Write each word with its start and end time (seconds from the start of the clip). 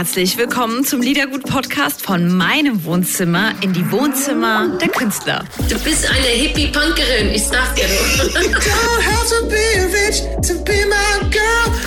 herzlich 0.00 0.38
willkommen 0.38 0.82
zum 0.82 1.02
Liedergut-Podcast 1.02 2.00
von 2.00 2.34
meinem 2.34 2.84
Wohnzimmer 2.84 3.52
in 3.60 3.74
die 3.74 3.92
Wohnzimmer 3.92 4.78
der 4.78 4.88
Künstler. 4.88 5.44
Du 5.68 5.78
bist 5.80 6.08
eine 6.08 6.26
Hippie-Punkerin, 6.26 7.28
ich 7.34 7.44
sag 7.44 7.74
dir 7.74 7.84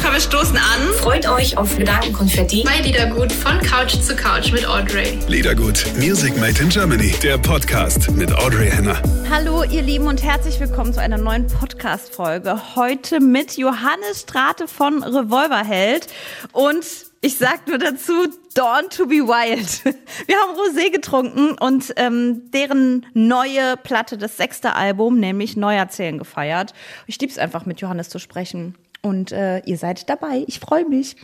Komm, 0.03 0.13
wir 0.13 0.19
stoßen 0.19 0.55
an. 0.55 0.93
Freut 0.99 1.27
euch 1.27 1.57
auf 1.57 1.75
Gedankenkonfetti. 1.75 2.63
Bei 2.63 2.81
Liedergut 2.81 3.31
von 3.31 3.59
Couch 3.61 3.95
zu 3.95 4.15
Couch 4.15 4.51
mit 4.51 4.63
Audrey. 4.67 5.17
Liedergut, 5.27 5.83
Music 5.97 6.37
Made 6.37 6.61
in 6.61 6.69
Germany, 6.69 7.15
der 7.23 7.39
Podcast 7.39 8.11
mit 8.11 8.31
Audrey 8.31 8.69
Henner. 8.69 9.01
Hallo, 9.31 9.63
ihr 9.63 9.81
Lieben, 9.81 10.05
und 10.05 10.21
herzlich 10.21 10.59
willkommen 10.59 10.93
zu 10.93 11.01
einer 11.01 11.17
neuen 11.17 11.47
Podcast-Folge. 11.47 12.75
Heute 12.75 13.19
mit 13.19 13.57
Johannes 13.57 14.21
Strate 14.21 14.67
von 14.67 15.01
Revolverheld. 15.01 16.05
Und 16.51 16.85
ich 17.23 17.37
sag 17.37 17.65
nur 17.69 17.77
dazu, 17.77 18.13
Dawn 18.53 18.89
to 18.89 19.07
be 19.07 19.15
Wild. 19.15 19.85
Wir 20.27 20.35
haben 20.35 20.55
Rosé 20.57 20.91
getrunken 20.91 21.53
und 21.57 21.93
ähm, 21.95 22.51
deren 22.51 23.05
neue 23.13 23.77
Platte, 23.77 24.17
das 24.17 24.35
sechste 24.35 24.75
Album, 24.75 25.21
nämlich 25.21 25.55
Neuerzählen, 25.55 26.17
gefeiert. 26.17 26.73
Ich 27.07 27.17
lieb's 27.21 27.37
einfach, 27.37 27.65
mit 27.65 27.79
Johannes 27.79 28.09
zu 28.09 28.19
sprechen. 28.19 28.75
Und 29.01 29.31
äh, 29.31 29.59
ihr 29.59 29.77
seid 29.77 30.09
dabei. 30.09 30.43
Ich 30.47 30.59
freue 30.59 30.83
mich. 30.85 31.15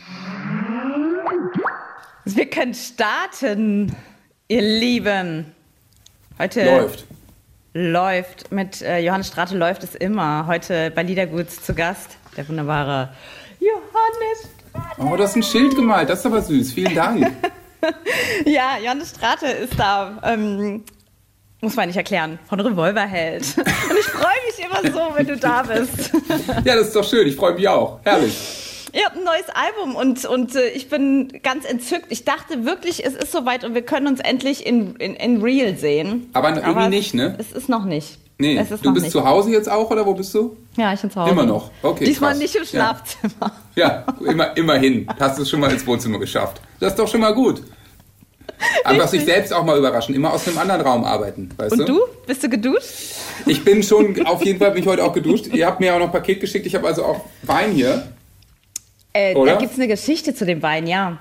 Wir 2.24 2.48
können 2.48 2.72
starten, 2.72 3.94
ihr 4.48 4.62
Lieben. 4.62 5.52
Heute 6.38 6.64
Läuft. 6.64 7.04
läuft. 7.74 8.50
Mit 8.50 8.80
äh, 8.80 9.00
Johannes 9.00 9.26
Strate 9.28 9.54
läuft 9.54 9.84
es 9.84 9.94
immer. 9.94 10.46
Heute 10.46 10.90
bei 10.92 11.02
Liederguts 11.02 11.62
zu 11.62 11.74
Gast, 11.74 12.16
der 12.38 12.48
wunderbare 12.48 13.10
Johannes 14.10 14.48
Oh, 14.98 15.16
du 15.16 15.22
hast 15.22 15.36
ein 15.36 15.42
Schild 15.42 15.74
gemalt. 15.74 16.08
Das 16.08 16.20
ist 16.20 16.26
aber 16.26 16.42
süß. 16.42 16.72
Vielen 16.72 16.94
Dank. 16.94 17.26
Ja, 18.44 18.76
Johannes 18.78 19.08
Strate 19.10 19.46
ist 19.46 19.78
da. 19.78 20.18
Ähm, 20.22 20.84
muss 21.62 21.76
man 21.76 21.86
nicht 21.88 21.96
erklären. 21.96 22.38
Von 22.46 22.60
Revolverheld. 22.60 23.54
Und 23.56 23.98
ich 23.98 24.06
freue 24.06 24.36
mich 24.46 24.58
immer 24.62 24.92
so, 24.92 25.16
wenn 25.16 25.26
du 25.26 25.36
da 25.38 25.62
bist. 25.62 26.12
Ja, 26.64 26.76
das 26.76 26.88
ist 26.88 26.96
doch 26.96 27.08
schön. 27.08 27.26
Ich 27.26 27.36
freue 27.36 27.54
mich 27.54 27.66
auch. 27.68 28.00
Herrlich. 28.02 28.36
Ihr 28.92 29.04
habt 29.06 29.16
ein 29.16 29.24
neues 29.24 29.48
Album 29.54 29.96
und, 29.96 30.26
und 30.26 30.54
äh, 30.56 30.68
ich 30.68 30.90
bin 30.90 31.40
ganz 31.42 31.64
entzückt. 31.64 32.06
Ich 32.10 32.24
dachte 32.24 32.66
wirklich, 32.66 33.02
es 33.04 33.14
ist 33.14 33.32
soweit 33.32 33.64
und 33.64 33.74
wir 33.74 33.82
können 33.82 34.08
uns 34.08 34.20
endlich 34.20 34.66
in, 34.66 34.96
in, 34.96 35.14
in 35.14 35.40
Real 35.40 35.74
sehen. 35.76 36.28
Aber 36.34 36.54
irgendwie 36.54 36.88
nicht, 36.88 37.14
ne? 37.14 37.34
Es 37.38 37.52
ist 37.52 37.70
noch 37.70 37.86
nicht. 37.86 38.18
Nee, 38.40 38.64
du 38.82 38.92
bist 38.92 39.04
nicht. 39.04 39.12
zu 39.12 39.24
Hause 39.24 39.50
jetzt 39.50 39.70
auch 39.70 39.90
oder 39.90 40.04
wo 40.06 40.14
bist 40.14 40.34
du? 40.34 40.56
Ja, 40.76 40.92
ich 40.94 41.00
bin 41.00 41.10
zu 41.10 41.20
Hause. 41.20 41.30
Immer 41.32 41.44
noch. 41.44 41.70
Okay. 41.82 42.04
Diesmal 42.04 42.30
krass. 42.30 42.40
nicht 42.40 42.54
im 42.56 42.62
Ja. 42.62 42.68
Schlafzimmer. 42.68 43.52
Ja, 43.76 44.04
immer, 44.26 44.56
immerhin. 44.56 45.06
Hast 45.18 45.38
du 45.38 45.42
es 45.42 45.50
schon 45.50 45.60
mal 45.60 45.70
ins 45.70 45.86
Wohnzimmer 45.86 46.18
geschafft. 46.18 46.60
Das 46.80 46.92
ist 46.92 46.98
doch 46.98 47.06
schon 47.08 47.20
mal 47.20 47.34
gut. 47.34 47.62
Einfach 48.84 49.08
sich 49.08 49.24
selbst 49.24 49.52
auch 49.52 49.64
mal 49.64 49.78
überraschen. 49.78 50.14
Immer 50.14 50.32
aus 50.32 50.46
einem 50.48 50.58
anderen 50.58 50.80
Raum 50.82 51.04
arbeiten, 51.04 51.50
weißt 51.56 51.72
Und 51.80 51.88
du? 51.88 52.00
Bist 52.26 52.42
du 52.42 52.48
geduscht? 52.48 53.14
Ich 53.46 53.64
bin 53.64 53.82
schon, 53.82 54.26
auf 54.26 54.44
jeden 54.44 54.58
Fall 54.58 54.72
bin 54.72 54.82
ich 54.82 54.88
heute 54.88 55.04
auch 55.04 55.12
geduscht. 55.14 55.46
Ihr 55.46 55.66
habt 55.66 55.80
mir 55.80 55.94
auch 55.94 55.98
noch 55.98 56.06
ein 56.06 56.12
Paket 56.12 56.40
geschickt. 56.40 56.66
Ich 56.66 56.74
habe 56.74 56.86
also 56.86 57.04
auch 57.04 57.20
Wein 57.42 57.72
hier. 57.72 58.08
Äh, 59.12 59.34
Oder? 59.34 59.52
da 59.52 59.58
gibt 59.58 59.72
es 59.72 59.78
eine 59.78 59.88
Geschichte 59.88 60.34
zu 60.34 60.44
dem 60.46 60.62
Wein, 60.62 60.86
ja. 60.86 61.18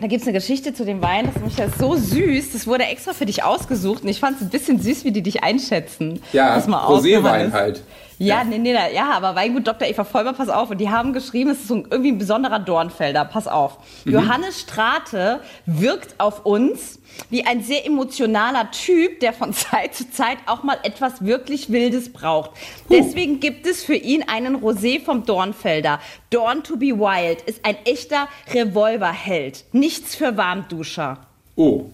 Da 0.00 0.06
gibt 0.06 0.22
es 0.22 0.26
eine 0.26 0.36
Geschichte 0.36 0.72
zu 0.72 0.86
dem 0.86 1.02
Wein, 1.02 1.28
das 1.32 1.52
ist 1.52 1.58
ja 1.58 1.68
so 1.68 1.94
süß. 1.94 2.52
Das 2.52 2.66
wurde 2.66 2.84
extra 2.84 3.12
für 3.12 3.26
dich 3.26 3.44
ausgesucht 3.44 4.02
und 4.02 4.08
ich 4.08 4.18
fand 4.18 4.36
es 4.36 4.42
ein 4.42 4.48
bisschen 4.48 4.80
süß, 4.80 5.04
wie 5.04 5.12
die 5.12 5.22
dich 5.22 5.44
einschätzen. 5.44 6.22
Ja, 6.32 6.56
Roséwein 6.56 7.52
halt. 7.52 7.82
Ja, 8.22 8.42
Ja. 8.42 8.44
nee, 8.44 8.58
nee, 8.58 8.74
ja, 8.94 9.12
aber 9.12 9.34
Weingut 9.34 9.66
Dr. 9.66 9.88
Eva 9.88 10.04
Vollmer, 10.04 10.34
pass 10.34 10.50
auf. 10.50 10.68
Und 10.70 10.78
die 10.78 10.90
haben 10.90 11.14
geschrieben, 11.14 11.50
es 11.50 11.60
ist 11.60 11.68
so 11.68 11.76
ein, 11.76 11.88
irgendwie 11.90 12.12
ein 12.12 12.18
besonderer 12.18 12.58
Dornfelder, 12.58 13.24
pass 13.24 13.48
auf. 13.48 13.78
Mhm. 14.04 14.12
Johannes 14.12 14.60
Strate 14.60 15.40
wirkt 15.64 16.14
auf 16.20 16.44
uns 16.44 16.98
wie 17.30 17.44
ein 17.46 17.62
sehr 17.62 17.86
emotionaler 17.86 18.70
Typ, 18.72 19.20
der 19.20 19.32
von 19.32 19.52
Zeit 19.54 19.94
zu 19.94 20.10
Zeit 20.10 20.36
auch 20.46 20.62
mal 20.62 20.76
etwas 20.82 21.24
wirklich 21.24 21.70
Wildes 21.72 22.12
braucht. 22.12 22.50
Deswegen 22.90 23.40
gibt 23.40 23.66
es 23.66 23.82
für 23.82 23.96
ihn 23.96 24.22
einen 24.28 24.56
Rosé 24.62 25.02
vom 25.02 25.24
Dornfelder. 25.24 25.98
Dorn 26.28 26.62
to 26.62 26.76
be 26.76 26.88
Wild 26.98 27.40
ist 27.42 27.64
ein 27.64 27.76
echter 27.86 28.28
Revolverheld. 28.52 29.64
Nichts 29.72 30.14
für 30.14 30.36
Warmduscher. 30.36 31.18
Oh. 31.56 31.86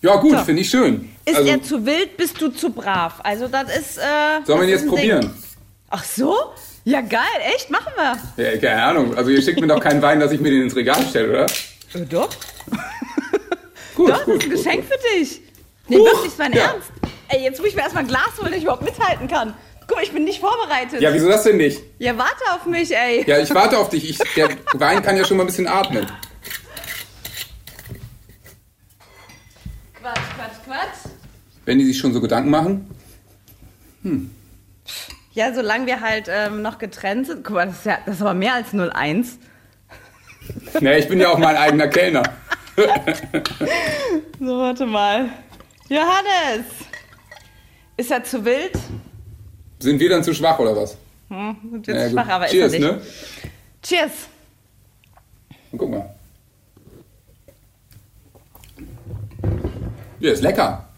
Ja, 0.00 0.16
gut, 0.16 0.32
So. 0.38 0.44
finde 0.44 0.62
ich 0.62 0.70
schön. 0.70 1.10
Ist 1.24 1.36
also, 1.36 1.48
er 1.50 1.62
zu 1.62 1.84
wild, 1.84 2.16
bist 2.16 2.40
du 2.40 2.48
zu 2.48 2.70
brav. 2.70 3.14
Also 3.24 3.48
das 3.48 3.64
ist... 3.76 3.98
Äh, 3.98 4.02
sollen 4.44 4.60
wir 4.60 4.68
ihn 4.68 4.72
das 4.72 4.82
jetzt 4.82 4.88
probieren? 4.88 5.20
Ding. 5.22 5.30
Ach 5.90 6.04
so? 6.04 6.34
Ja, 6.84 7.00
geil, 7.00 7.20
echt? 7.54 7.70
Machen 7.70 7.92
wir. 7.96 8.44
Ja, 8.44 8.56
keine 8.58 8.82
Ahnung. 8.82 9.16
Also 9.16 9.30
ihr 9.30 9.42
schickt 9.42 9.60
mir 9.60 9.66
doch 9.66 9.80
keinen 9.80 10.00
Wein, 10.00 10.20
dass 10.20 10.30
ich 10.32 10.40
mir 10.40 10.50
den 10.50 10.62
ins 10.62 10.76
Regal 10.76 11.04
stelle, 11.08 11.28
oder? 11.30 11.46
Äh, 11.94 12.06
doch. 12.08 12.28
Gut, 13.96 14.10
Doch, 14.10 14.18
das 14.18 14.24
gut, 14.26 14.34
ist 14.36 14.42
ein 14.44 14.50
gut, 14.50 14.58
Geschenk 14.64 14.88
gut. 14.88 14.98
für 15.00 15.18
dich. 15.18 15.40
Nee, 15.88 15.98
Huch, 15.98 16.04
wirklich, 16.04 16.32
mein 16.38 16.52
ja. 16.52 16.64
Ernst. 16.72 16.88
Ey, 17.28 17.42
jetzt 17.42 17.58
muss 17.58 17.68
ich 17.70 17.74
mir 17.74 17.82
erstmal 17.82 18.04
ein 18.04 18.08
Glas 18.08 18.28
holen, 18.36 18.44
damit 18.44 18.58
ich 18.58 18.62
überhaupt 18.62 18.84
mithalten 18.84 19.26
kann. 19.26 19.54
Guck 19.88 19.96
mal, 19.96 20.04
ich 20.04 20.12
bin 20.12 20.22
nicht 20.24 20.38
vorbereitet. 20.40 21.00
Ja, 21.00 21.12
wieso 21.12 21.28
das 21.28 21.42
denn 21.42 21.56
nicht? 21.56 21.80
Ja, 21.98 22.16
warte 22.16 22.44
auf 22.54 22.64
mich, 22.66 22.94
ey. 22.94 23.24
Ja, 23.26 23.38
ich 23.40 23.52
warte 23.52 23.76
auf 23.78 23.88
dich. 23.88 24.08
Ich, 24.08 24.18
der 24.36 24.50
Wein 24.74 25.02
kann 25.02 25.16
ja 25.16 25.24
schon 25.24 25.36
mal 25.36 25.42
ein 25.42 25.46
bisschen 25.46 25.66
atmen. 25.66 26.06
Quatsch, 30.00 30.18
Quatsch, 30.36 30.64
Quatsch. 30.64 31.12
Wenn 31.64 31.78
die 31.78 31.84
sich 31.84 31.98
schon 31.98 32.12
so 32.12 32.20
Gedanken 32.20 32.50
machen. 32.50 32.88
Ja, 35.32 35.52
solange 35.52 35.86
wir 35.86 36.00
halt 36.00 36.28
ähm, 36.30 36.62
noch 36.62 36.78
getrennt 36.78 37.26
sind. 37.26 37.44
Guck 37.44 37.54
mal, 37.56 37.66
das 37.66 37.78
ist, 37.78 37.86
ja, 37.86 37.98
das 38.06 38.16
ist 38.16 38.20
aber 38.22 38.34
mehr 38.34 38.54
als 38.54 38.72
01. 38.74 39.38
Ne, 40.80 40.98
ich 40.98 41.06
bin 41.08 41.20
ja 41.20 41.28
auch 41.28 41.36
mein 41.38 41.56
eigener 41.56 41.88
Kellner. 41.88 42.22
So, 44.40 44.58
warte 44.58 44.86
mal. 44.86 45.28
Johannes! 45.88 46.64
Ist 47.96 48.10
er 48.10 48.22
zu 48.24 48.42
wild? 48.44 48.72
Sind 49.80 49.98
wir 50.00 50.08
dann 50.08 50.22
zu 50.24 50.32
schwach 50.32 50.58
oder 50.60 50.74
was? 50.76 50.96
Hm, 51.28 51.56
wird 51.72 51.86
jetzt 51.88 51.96
Ja, 51.96 52.04
gut. 52.04 52.12
schwach, 52.12 52.28
aber 52.28 52.46
Cheers, 52.46 52.72
ist 52.72 52.80
er 52.80 52.92
ne? 52.92 52.96
nicht. 52.98 53.06
Cheers! 53.82 54.12
Guck 55.76 55.90
mal. 55.90 56.14
Ja, 60.20 60.32
ist 60.32 60.42
lecker. 60.42 60.88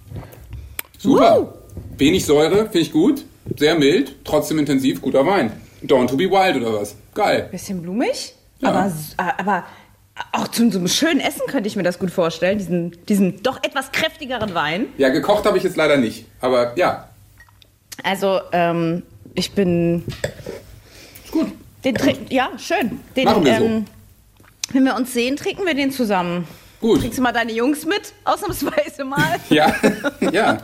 Super. 0.98 1.54
Wenig 1.96 2.24
Säure, 2.24 2.64
finde 2.64 2.78
ich 2.80 2.92
gut. 2.92 3.24
Sehr 3.58 3.74
mild, 3.78 4.16
trotzdem 4.24 4.58
intensiv, 4.58 5.00
guter 5.02 5.26
Wein. 5.26 5.52
Dawn 5.82 6.06
to 6.06 6.16
be 6.16 6.24
wild 6.30 6.56
oder 6.56 6.80
was? 6.80 6.94
Geil. 7.14 7.48
Bisschen 7.50 7.82
blumig, 7.82 8.34
Ja. 8.60 8.70
aber, 8.70 8.92
aber 9.38 9.64
auch 10.32 10.48
zu 10.48 10.70
so 10.70 10.78
einem 10.78 10.88
schönen 10.88 11.20
Essen 11.20 11.42
könnte 11.48 11.66
ich 11.68 11.76
mir 11.76 11.82
das 11.82 11.98
gut 11.98 12.10
vorstellen. 12.10 12.58
Diesen, 12.58 12.96
diesen 13.06 13.42
doch 13.42 13.62
etwas 13.64 13.90
kräftigeren 13.92 14.54
Wein. 14.54 14.86
Ja, 14.98 15.08
gekocht 15.08 15.46
habe 15.46 15.56
ich 15.56 15.64
jetzt 15.64 15.76
leider 15.76 15.96
nicht. 15.96 16.26
Aber 16.40 16.76
ja, 16.76 17.08
Also, 18.04 18.40
ähm, 18.52 19.02
ich 19.34 19.52
bin. 19.52 20.04
ist 21.24 21.32
gut. 21.32 21.48
Den 21.84 21.96
ja, 22.28 22.50
schön. 22.58 23.00
Den, 23.16 23.24
Machen 23.24 23.44
wir 23.44 23.58
so. 23.58 23.64
ähm, 23.64 23.84
Wenn 24.72 24.84
wir 24.84 24.94
uns 24.96 25.14
sehen, 25.14 25.36
trinken 25.36 25.64
wir 25.64 25.74
den 25.74 25.90
zusammen. 25.90 26.46
Gut. 26.80 27.00
Kriegst 27.00 27.18
du 27.18 27.22
mal 27.22 27.32
deine 27.32 27.52
Jungs 27.52 27.84
mit? 27.84 28.12
Ausnahmsweise 28.24 29.04
mal. 29.04 29.36
Ja, 29.50 29.74
ja. 30.32 30.58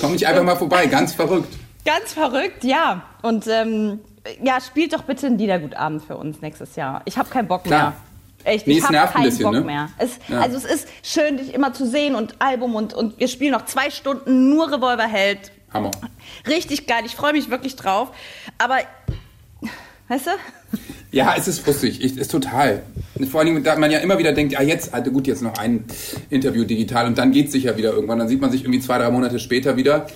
Komm 0.00 0.12
nicht 0.12 0.26
einfach 0.26 0.42
mal 0.42 0.56
vorbei, 0.56 0.86
ganz 0.86 1.14
verrückt. 1.14 1.52
Ganz 1.84 2.12
verrückt, 2.12 2.64
ja. 2.64 3.02
Und 3.22 3.46
ähm, 3.48 4.00
ja, 4.42 4.60
spielt 4.60 4.92
doch 4.92 5.02
bitte 5.02 5.26
einen 5.26 5.38
Liedergutabend 5.38 6.04
für 6.04 6.16
uns 6.16 6.40
nächstes 6.42 6.76
Jahr. 6.76 7.02
Ich 7.06 7.16
habe 7.16 7.28
keinen 7.30 7.48
Bock 7.48 7.64
Klar. 7.64 7.90
mehr. 8.44 8.52
Echt, 8.52 8.66
Nee, 8.66 8.78
ich 8.78 8.84
habe 8.84 9.12
keinen 9.12 9.24
bisschen, 9.24 9.44
Bock 9.44 9.52
ne? 9.54 9.60
mehr. 9.62 9.88
Es, 9.98 10.18
Ja. 10.28 10.40
Also 10.40 10.56
es 10.56 10.64
ist 10.64 10.88
schön, 11.02 11.36
dich 11.38 11.54
immer 11.54 11.72
zu 11.72 11.86
sehen 11.86 12.14
und 12.14 12.34
Album 12.40 12.74
und, 12.74 12.92
und 12.92 13.18
wir 13.18 13.28
spielen 13.28 13.52
noch 13.52 13.64
zwei 13.66 13.90
Stunden 13.90 14.50
nur 14.50 14.70
Revolverheld. 14.70 15.52
Hammer. 15.72 15.90
Richtig 16.46 16.86
geil, 16.86 17.04
ich 17.06 17.14
freue 17.14 17.32
mich 17.32 17.50
wirklich 17.50 17.76
drauf. 17.76 18.08
Aber, 18.58 18.78
weißt 20.08 20.26
du? 20.26 20.30
Ja, 21.12 21.34
es 21.36 21.46
ist 21.46 21.58
frustig, 21.58 22.02
ich, 22.02 22.16
ist 22.16 22.30
total. 22.30 22.82
Vor 23.30 23.40
allen 23.40 23.48
Dingen, 23.48 23.62
da 23.62 23.76
man 23.76 23.90
ja 23.90 23.98
immer 23.98 24.18
wieder 24.18 24.32
denkt, 24.32 24.54
ja 24.54 24.62
jetzt, 24.62 24.94
also 24.94 25.10
gut, 25.10 25.26
jetzt 25.26 25.42
noch 25.42 25.58
ein 25.58 25.84
Interview 26.30 26.64
digital 26.64 27.06
und 27.06 27.18
dann 27.18 27.32
geht's 27.32 27.52
sicher 27.52 27.76
wieder 27.76 27.92
irgendwann. 27.92 28.18
Dann 28.18 28.28
sieht 28.28 28.40
man 28.40 28.50
sich 28.50 28.62
irgendwie 28.62 28.80
zwei, 28.80 28.96
drei 28.96 29.10
Monate 29.10 29.38
später 29.38 29.76
wieder 29.76 30.06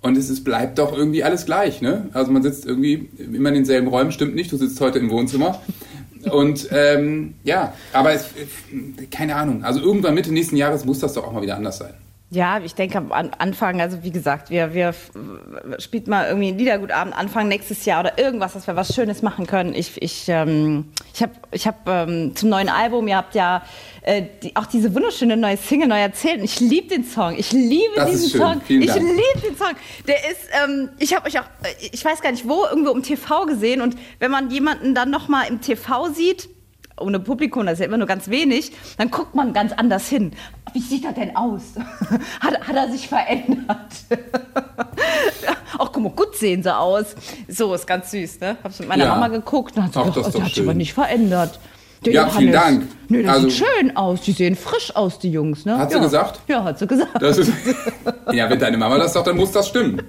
und 0.00 0.16
es 0.16 0.30
ist, 0.30 0.44
bleibt 0.44 0.78
doch 0.78 0.96
irgendwie 0.96 1.22
alles 1.22 1.44
gleich, 1.44 1.82
ne? 1.82 2.08
Also 2.14 2.32
man 2.32 2.42
sitzt 2.42 2.64
irgendwie 2.64 3.10
immer 3.18 3.50
in 3.50 3.56
denselben 3.56 3.88
Räumen, 3.88 4.10
stimmt 4.10 4.34
nicht, 4.34 4.50
du 4.50 4.56
sitzt 4.56 4.80
heute 4.80 4.98
im 4.98 5.10
Wohnzimmer. 5.10 5.60
Und 6.30 6.68
ähm, 6.72 7.34
ja, 7.44 7.74
aber 7.92 8.12
es, 8.12 8.30
keine 9.10 9.36
Ahnung, 9.36 9.64
also 9.64 9.80
irgendwann 9.80 10.14
Mitte 10.14 10.32
nächsten 10.32 10.56
Jahres 10.56 10.86
muss 10.86 10.98
das 10.98 11.12
doch 11.12 11.26
auch 11.26 11.32
mal 11.32 11.42
wieder 11.42 11.56
anders 11.56 11.76
sein. 11.78 11.92
Ja, 12.30 12.60
ich 12.62 12.74
denke 12.74 12.98
am 12.98 13.10
An- 13.10 13.30
Anfang, 13.38 13.80
also 13.80 14.02
wie 14.02 14.10
gesagt, 14.10 14.50
wir, 14.50 14.74
wir 14.74 14.94
spielt 15.78 16.08
mal 16.08 16.26
irgendwie 16.28 16.48
einen 16.48 16.58
Liedergutabend 16.58 17.16
Anfang 17.16 17.48
nächstes 17.48 17.86
Jahr 17.86 18.00
oder 18.00 18.18
irgendwas, 18.18 18.52
dass 18.52 18.66
wir 18.66 18.76
was 18.76 18.94
Schönes 18.94 19.22
machen 19.22 19.46
können. 19.46 19.74
Ich, 19.74 20.00
ich, 20.02 20.24
ähm, 20.28 20.92
ich 21.14 21.22
habe 21.22 21.32
ich 21.52 21.66
hab, 21.66 21.88
ähm, 21.88 22.36
zum 22.36 22.50
neuen 22.50 22.68
Album, 22.68 23.08
ihr 23.08 23.16
habt 23.16 23.34
ja 23.34 23.62
äh, 24.02 24.24
die, 24.42 24.54
auch 24.56 24.66
diese 24.66 24.94
wunderschöne 24.94 25.38
neue 25.38 25.56
Single 25.56 25.88
neu 25.88 26.00
erzählt. 26.00 26.40
Und 26.40 26.44
ich 26.44 26.60
liebe 26.60 26.88
den 26.88 27.04
Song. 27.04 27.34
Ich 27.34 27.50
liebe 27.52 27.94
Das 27.96 28.10
diesen. 28.10 28.38
Song. 28.38 28.60
Vielen 28.60 28.82
ich 28.82 28.94
liebe 28.94 29.40
den 29.48 29.56
Song. 29.56 29.72
Der 30.06 30.16
ist, 30.30 30.50
ähm, 30.62 30.90
ich 30.98 31.14
habe 31.16 31.26
euch 31.28 31.38
auch, 31.40 31.44
äh, 31.62 31.88
ich 31.92 32.04
weiß 32.04 32.20
gar 32.20 32.30
nicht 32.30 32.46
wo, 32.46 32.66
irgendwo 32.66 32.90
im 32.90 33.02
TV 33.02 33.46
gesehen. 33.46 33.80
Und 33.80 33.96
wenn 34.18 34.30
man 34.30 34.50
jemanden 34.50 34.94
dann 34.94 35.08
noch 35.10 35.28
mal 35.28 35.44
im 35.48 35.62
TV 35.62 36.08
sieht, 36.12 36.50
ohne 37.00 37.20
Publikum, 37.20 37.66
das 37.66 37.74
ist 37.74 37.78
ja 37.80 37.86
immer 37.86 37.96
nur 37.98 38.06
ganz 38.06 38.28
wenig, 38.28 38.72
dann 38.96 39.10
guckt 39.10 39.34
man 39.34 39.52
ganz 39.52 39.72
anders 39.72 40.08
hin. 40.08 40.32
Wie 40.72 40.80
sieht 40.80 41.04
er 41.04 41.12
denn 41.12 41.34
aus? 41.36 41.62
hat, 42.40 42.60
hat 42.68 42.76
er 42.76 42.90
sich 42.90 43.08
verändert? 43.08 43.76
Ach, 45.78 45.90
guck 45.92 46.02
mal, 46.02 46.10
gut 46.12 46.36
sehen 46.36 46.62
sie 46.62 46.74
aus. 46.76 47.14
So, 47.48 47.74
ist 47.74 47.86
ganz 47.86 48.10
süß, 48.10 48.40
ne? 48.40 48.56
Hab's 48.62 48.78
mit 48.80 48.88
meiner 48.88 49.04
Ja. 49.04 49.10
Mama 49.14 49.28
geguckt 49.28 49.76
und 49.76 49.84
hat 49.84 49.92
sie 49.92 49.98
Ach, 50.00 50.06
gesagt, 50.06 50.26
das 50.26 50.36
oh, 50.36 50.42
hat 50.42 50.52
sich 50.54 50.62
aber 50.62 50.74
nicht 50.74 50.92
verändert. 50.92 51.58
Der 52.04 52.12
Ja, 52.12 52.28
vielen 52.28 52.52
Dank. 52.52 52.86
Nee, 53.08 53.22
der 53.22 53.32
Also- 53.32 53.48
sieht 53.48 53.64
schön 53.66 53.96
aus. 53.96 54.20
Die 54.22 54.32
sehen 54.32 54.56
frisch 54.56 54.94
aus, 54.94 55.18
die 55.18 55.30
Jungs, 55.30 55.64
ne? 55.64 55.78
Hat 55.78 55.90
sie 55.90 55.96
ja. 55.96 56.02
gesagt? 56.02 56.40
Ja, 56.48 56.64
hat 56.64 56.78
sie 56.78 56.86
gesagt. 56.86 57.20
Das 57.20 57.38
ist, 57.38 57.52
ja, 58.32 58.48
wenn 58.48 58.58
deine 58.58 58.76
Mama 58.76 58.98
das 58.98 59.12
sagt, 59.12 59.26
dann 59.26 59.36
muss 59.36 59.52
das 59.52 59.68
stimmen. 59.68 60.02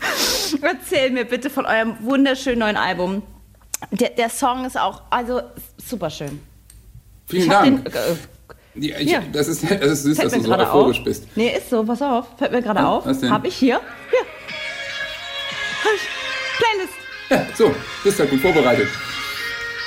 Erzähl 0.62 1.10
mir 1.10 1.24
bitte 1.24 1.50
von 1.50 1.64
eurem 1.66 1.96
wunderschönen 2.00 2.58
neuen 2.58 2.76
Album. 2.76 3.22
Der, 3.92 4.10
der 4.10 4.28
Song 4.28 4.64
ist 4.64 4.78
auch, 4.78 5.02
also 5.10 5.40
super 5.78 6.10
schön. 6.10 6.40
Vielen 7.26 7.42
Ich 7.44 7.48
Dank. 7.48 7.84
den, 7.84 7.92
äh, 7.94 8.86
Ja, 8.88 8.98
ich, 8.98 9.16
das, 9.32 9.48
ist, 9.48 9.62
das 9.70 9.90
ist 9.90 10.02
süß, 10.04 10.16
fällt 10.18 10.32
dass 10.32 10.38
du 10.42 10.44
so 10.46 10.54
euphorisch 10.54 10.98
auf. 10.98 11.04
bist. 11.04 11.24
Nee, 11.36 11.54
ist 11.56 11.70
so, 11.70 11.82
pass 11.84 12.02
auf. 12.02 12.26
Fällt 12.38 12.52
mir 12.52 12.62
gerade 12.62 12.80
Ja, 12.80 12.88
auf. 12.88 13.06
was 13.06 13.20
denn? 13.20 13.30
Hab 13.30 13.44
ich 13.46 13.54
hier? 13.56 13.80
Hier. 14.10 14.20
Hab 15.84 15.92
ich. 15.94 16.58
Playlist. 16.58 16.92
Ja, 17.30 17.46
so, 17.56 17.74
bist 18.04 18.18
ja 18.18 18.24
gut 18.26 18.40
vorbereitet. 18.40 18.88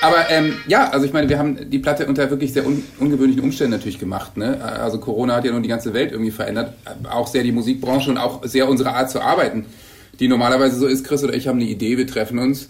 Aber 0.02 0.30
ähm, 0.30 0.58
ja, 0.68 0.90
also 0.90 1.06
ich 1.06 1.14
meine, 1.14 1.30
wir 1.30 1.40
haben 1.40 1.70
die 1.70 1.80
Platte 1.80 2.08
unter 2.08 2.30
wirklich 2.30 2.52
sehr 2.52 2.66
un 2.66 2.84
ungewöhnlichen 3.00 3.42
Umständen 3.42 3.72
natürlich 3.72 4.00
gemacht. 4.00 4.36
Ne? 4.36 4.62
Also 4.62 5.00
Corona 5.00 5.36
hat 5.36 5.46
ja 5.46 5.52
nun 5.54 5.64
die 5.64 5.70
ganze 5.70 5.94
Welt 5.94 6.12
irgendwie 6.12 6.32
verändert. 6.32 6.74
Auch 7.10 7.28
sehr 7.28 7.44
die 7.44 7.54
Musikbranche 7.54 8.10
und 8.10 8.18
auch 8.18 8.44
sehr 8.44 8.68
unsere 8.68 8.92
Art 8.94 9.10
zu 9.10 9.22
arbeiten. 9.22 9.66
Die 10.20 10.28
normalerweise 10.28 10.76
so 10.78 10.88
ist, 10.88 11.06
Chris 11.06 11.24
oder 11.24 11.34
ich 11.34 11.48
haben 11.48 11.60
eine 11.60 11.70
Idee, 11.70 11.98
wir 11.98 12.06
treffen 12.06 12.38
uns, 12.38 12.70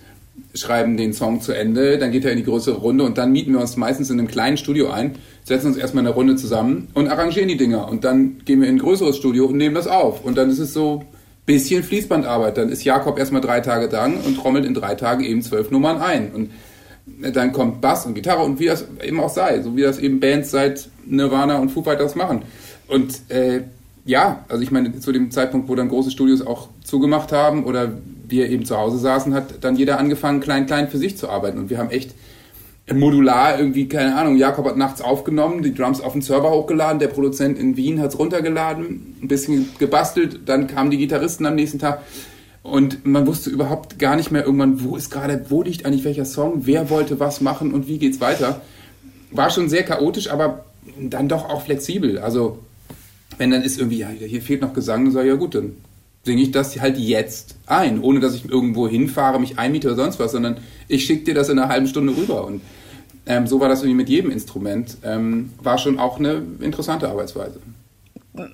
schreiben 0.55 0.97
den 0.97 1.13
Song 1.13 1.41
zu 1.41 1.51
Ende, 1.51 1.97
dann 1.97 2.11
geht 2.11 2.25
er 2.25 2.31
in 2.31 2.37
die 2.37 2.43
größere 2.43 2.77
Runde 2.77 3.03
und 3.03 3.17
dann 3.17 3.31
mieten 3.31 3.53
wir 3.53 3.59
uns 3.59 3.77
meistens 3.77 4.09
in 4.09 4.19
einem 4.19 4.27
kleinen 4.27 4.57
Studio 4.57 4.89
ein, 4.89 5.15
setzen 5.43 5.67
uns 5.67 5.77
erstmal 5.77 6.05
eine 6.05 6.13
Runde 6.13 6.35
zusammen 6.35 6.89
und 6.93 7.07
arrangieren 7.07 7.49
die 7.49 7.57
Dinger. 7.57 7.87
Und 7.87 8.03
dann 8.03 8.39
gehen 8.45 8.61
wir 8.61 8.67
in 8.67 8.75
ein 8.75 8.79
größeres 8.79 9.17
Studio 9.17 9.45
und 9.45 9.57
nehmen 9.57 9.75
das 9.75 9.87
auf. 9.87 10.23
Und 10.23 10.37
dann 10.37 10.49
ist 10.49 10.59
es 10.59 10.73
so 10.73 11.03
bisschen 11.45 11.83
Fließbandarbeit. 11.83 12.57
Dann 12.57 12.69
ist 12.69 12.83
Jakob 12.83 13.17
erstmal 13.17 13.41
drei 13.41 13.59
Tage 13.59 13.89
dran 13.89 14.15
und 14.25 14.37
trommelt 14.37 14.65
in 14.65 14.73
drei 14.73 14.95
Tagen 14.95 15.23
eben 15.23 15.41
zwölf 15.41 15.71
Nummern 15.71 15.97
ein. 15.97 16.31
Und 16.31 16.51
dann 17.33 17.51
kommt 17.51 17.81
Bass 17.81 18.05
und 18.05 18.13
Gitarre 18.13 18.43
und 18.43 18.59
wie 18.59 18.67
das 18.67 18.85
eben 19.03 19.19
auch 19.19 19.29
sei, 19.29 19.61
so 19.61 19.75
wie 19.75 19.81
das 19.81 19.99
eben 19.99 20.19
Bands 20.19 20.51
seit 20.51 20.89
Nirvana 21.05 21.57
und 21.57 21.69
Foo 21.69 21.83
Fighters 21.83 22.15
machen. 22.15 22.43
Und 22.87 23.29
äh, 23.29 23.61
ja, 24.05 24.45
also 24.47 24.63
ich 24.63 24.71
meine, 24.71 24.99
zu 24.99 25.11
dem 25.11 25.31
Zeitpunkt, 25.31 25.67
wo 25.67 25.75
dann 25.75 25.89
große 25.89 26.11
Studios 26.11 26.45
auch 26.45 26.69
zugemacht 26.83 27.31
haben 27.31 27.65
oder 27.65 27.91
wir 28.27 28.49
eben 28.49 28.65
zu 28.65 28.77
Hause 28.77 28.97
saßen, 28.97 29.33
hat 29.33 29.63
dann 29.63 29.75
jeder 29.75 29.99
angefangen, 29.99 30.39
klein, 30.39 30.65
klein 30.65 30.89
für 30.89 30.97
sich 30.97 31.17
zu 31.17 31.29
arbeiten. 31.29 31.59
Und 31.59 31.69
wir 31.69 31.77
haben 31.77 31.89
echt 31.89 32.13
modular 32.91 33.57
irgendwie, 33.59 33.87
keine 33.87 34.15
Ahnung, 34.15 34.35
Jakob 34.35 34.65
hat 34.65 34.77
nachts 34.77 35.01
aufgenommen, 35.01 35.63
die 35.63 35.73
Drums 35.73 36.01
auf 36.01 36.13
den 36.13 36.21
Server 36.21 36.51
hochgeladen, 36.51 36.99
der 36.99 37.07
Produzent 37.07 37.57
in 37.57 37.77
Wien 37.77 38.01
hat 38.01 38.11
es 38.11 38.19
runtergeladen, 38.19 39.15
ein 39.21 39.27
bisschen 39.27 39.69
gebastelt, 39.79 40.41
dann 40.47 40.67
kamen 40.67 40.91
die 40.91 40.97
Gitarristen 40.97 41.45
am 41.45 41.55
nächsten 41.55 41.79
Tag 41.79 42.01
und 42.61 43.05
man 43.05 43.25
wusste 43.25 43.49
überhaupt 43.49 43.99
gar 43.99 44.17
nicht 44.17 44.31
mehr 44.31 44.43
irgendwann, 44.45 44.83
wo 44.83 44.97
ist 44.97 45.11
gerade, 45.11 45.45
wo 45.49 45.63
liegt 45.63 45.85
eigentlich 45.85 46.03
welcher 46.03 46.25
Song, 46.25 46.65
wer 46.65 46.89
wollte 46.89 47.19
was 47.21 47.39
machen 47.39 47.73
und 47.73 47.87
wie 47.87 47.99
geht's 47.99 48.19
weiter. 48.19 48.61
War 49.31 49.49
schon 49.49 49.69
sehr 49.69 49.83
chaotisch, 49.83 50.29
aber 50.29 50.65
dann 50.99 51.29
doch 51.29 51.49
auch 51.49 51.63
flexibel. 51.63 52.19
Also 52.19 52.59
wenn 53.37 53.51
dann 53.51 53.63
ist 53.63 53.79
irgendwie, 53.79 53.99
ja, 53.99 54.09
hier 54.09 54.41
fehlt 54.41 54.61
noch 54.61 54.73
Gesang, 54.73 55.05
dann 55.05 55.13
sage 55.13 55.27
ich, 55.27 55.33
ja 55.33 55.39
gut, 55.39 55.55
dann 55.55 55.73
singe 56.23 56.41
ich 56.41 56.51
das 56.51 56.79
halt 56.79 56.97
jetzt 56.97 57.55
ein, 57.65 58.01
ohne 58.01 58.19
dass 58.19 58.33
ich 58.33 58.49
irgendwo 58.49 58.87
hinfahre, 58.87 59.39
mich 59.39 59.59
einmiete 59.59 59.87
oder 59.87 59.97
sonst 59.97 60.19
was, 60.19 60.31
sondern 60.31 60.57
ich 60.87 61.05
schicke 61.05 61.25
dir 61.25 61.33
das 61.33 61.49
in 61.49 61.59
einer 61.59 61.69
halben 61.69 61.87
Stunde 61.87 62.15
rüber. 62.15 62.45
Und 62.45 62.61
ähm, 63.25 63.47
so 63.47 63.59
war 63.59 63.69
das 63.69 63.81
irgendwie 63.81 63.97
mit 63.97 64.09
jedem 64.09 64.31
Instrument. 64.31 64.97
Ähm, 65.03 65.51
war 65.61 65.77
schon 65.77 65.99
auch 65.99 66.19
eine 66.19 66.41
interessante 66.61 67.09
Arbeitsweise. 67.09 67.59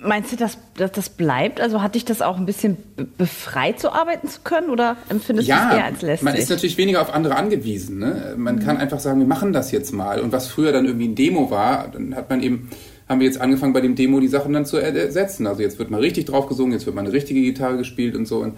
Meinst 0.02 0.30
du, 0.30 0.36
dass, 0.36 0.58
dass 0.76 0.92
das 0.92 1.08
bleibt? 1.08 1.58
Also 1.58 1.80
hat 1.80 1.94
dich 1.94 2.04
das 2.04 2.20
auch 2.20 2.36
ein 2.36 2.44
bisschen 2.44 2.76
be- 2.96 3.06
befreit, 3.16 3.80
so 3.80 3.90
arbeiten 3.90 4.28
zu 4.28 4.40
können? 4.44 4.68
Oder 4.68 4.96
empfindest 5.08 5.48
du 5.48 5.52
es 5.52 5.58
eher 5.58 5.84
als 5.84 6.02
lästig? 6.02 6.24
man 6.24 6.34
ist 6.34 6.50
natürlich 6.50 6.76
weniger 6.76 7.00
auf 7.00 7.14
andere 7.14 7.36
angewiesen. 7.36 7.98
Ne? 7.98 8.34
Man 8.36 8.60
kann 8.60 8.76
einfach 8.76 9.00
sagen, 9.00 9.20
wir 9.20 9.26
machen 9.26 9.54
das 9.54 9.70
jetzt 9.70 9.92
mal. 9.92 10.20
Und 10.20 10.32
was 10.32 10.48
früher 10.48 10.72
dann 10.72 10.84
irgendwie 10.84 11.08
ein 11.08 11.14
Demo 11.14 11.50
war, 11.50 11.88
dann 11.88 12.14
hat 12.14 12.28
man 12.28 12.42
eben, 12.42 12.68
haben 13.10 13.18
wir 13.18 13.26
jetzt 13.26 13.40
angefangen 13.40 13.72
bei 13.72 13.80
dem 13.80 13.96
Demo 13.96 14.20
die 14.20 14.28
Sachen 14.28 14.52
dann 14.52 14.64
zu 14.64 14.76
ersetzen. 14.76 15.48
Also 15.48 15.62
jetzt 15.62 15.80
wird 15.80 15.90
mal 15.90 16.00
richtig 16.00 16.26
drauf 16.26 16.46
gesungen, 16.46 16.72
jetzt 16.72 16.86
wird 16.86 16.94
mal 16.94 17.02
eine 17.02 17.12
richtige 17.12 17.40
Gitarre 17.40 17.76
gespielt 17.76 18.14
und 18.14 18.26
so. 18.26 18.38
Und 18.38 18.54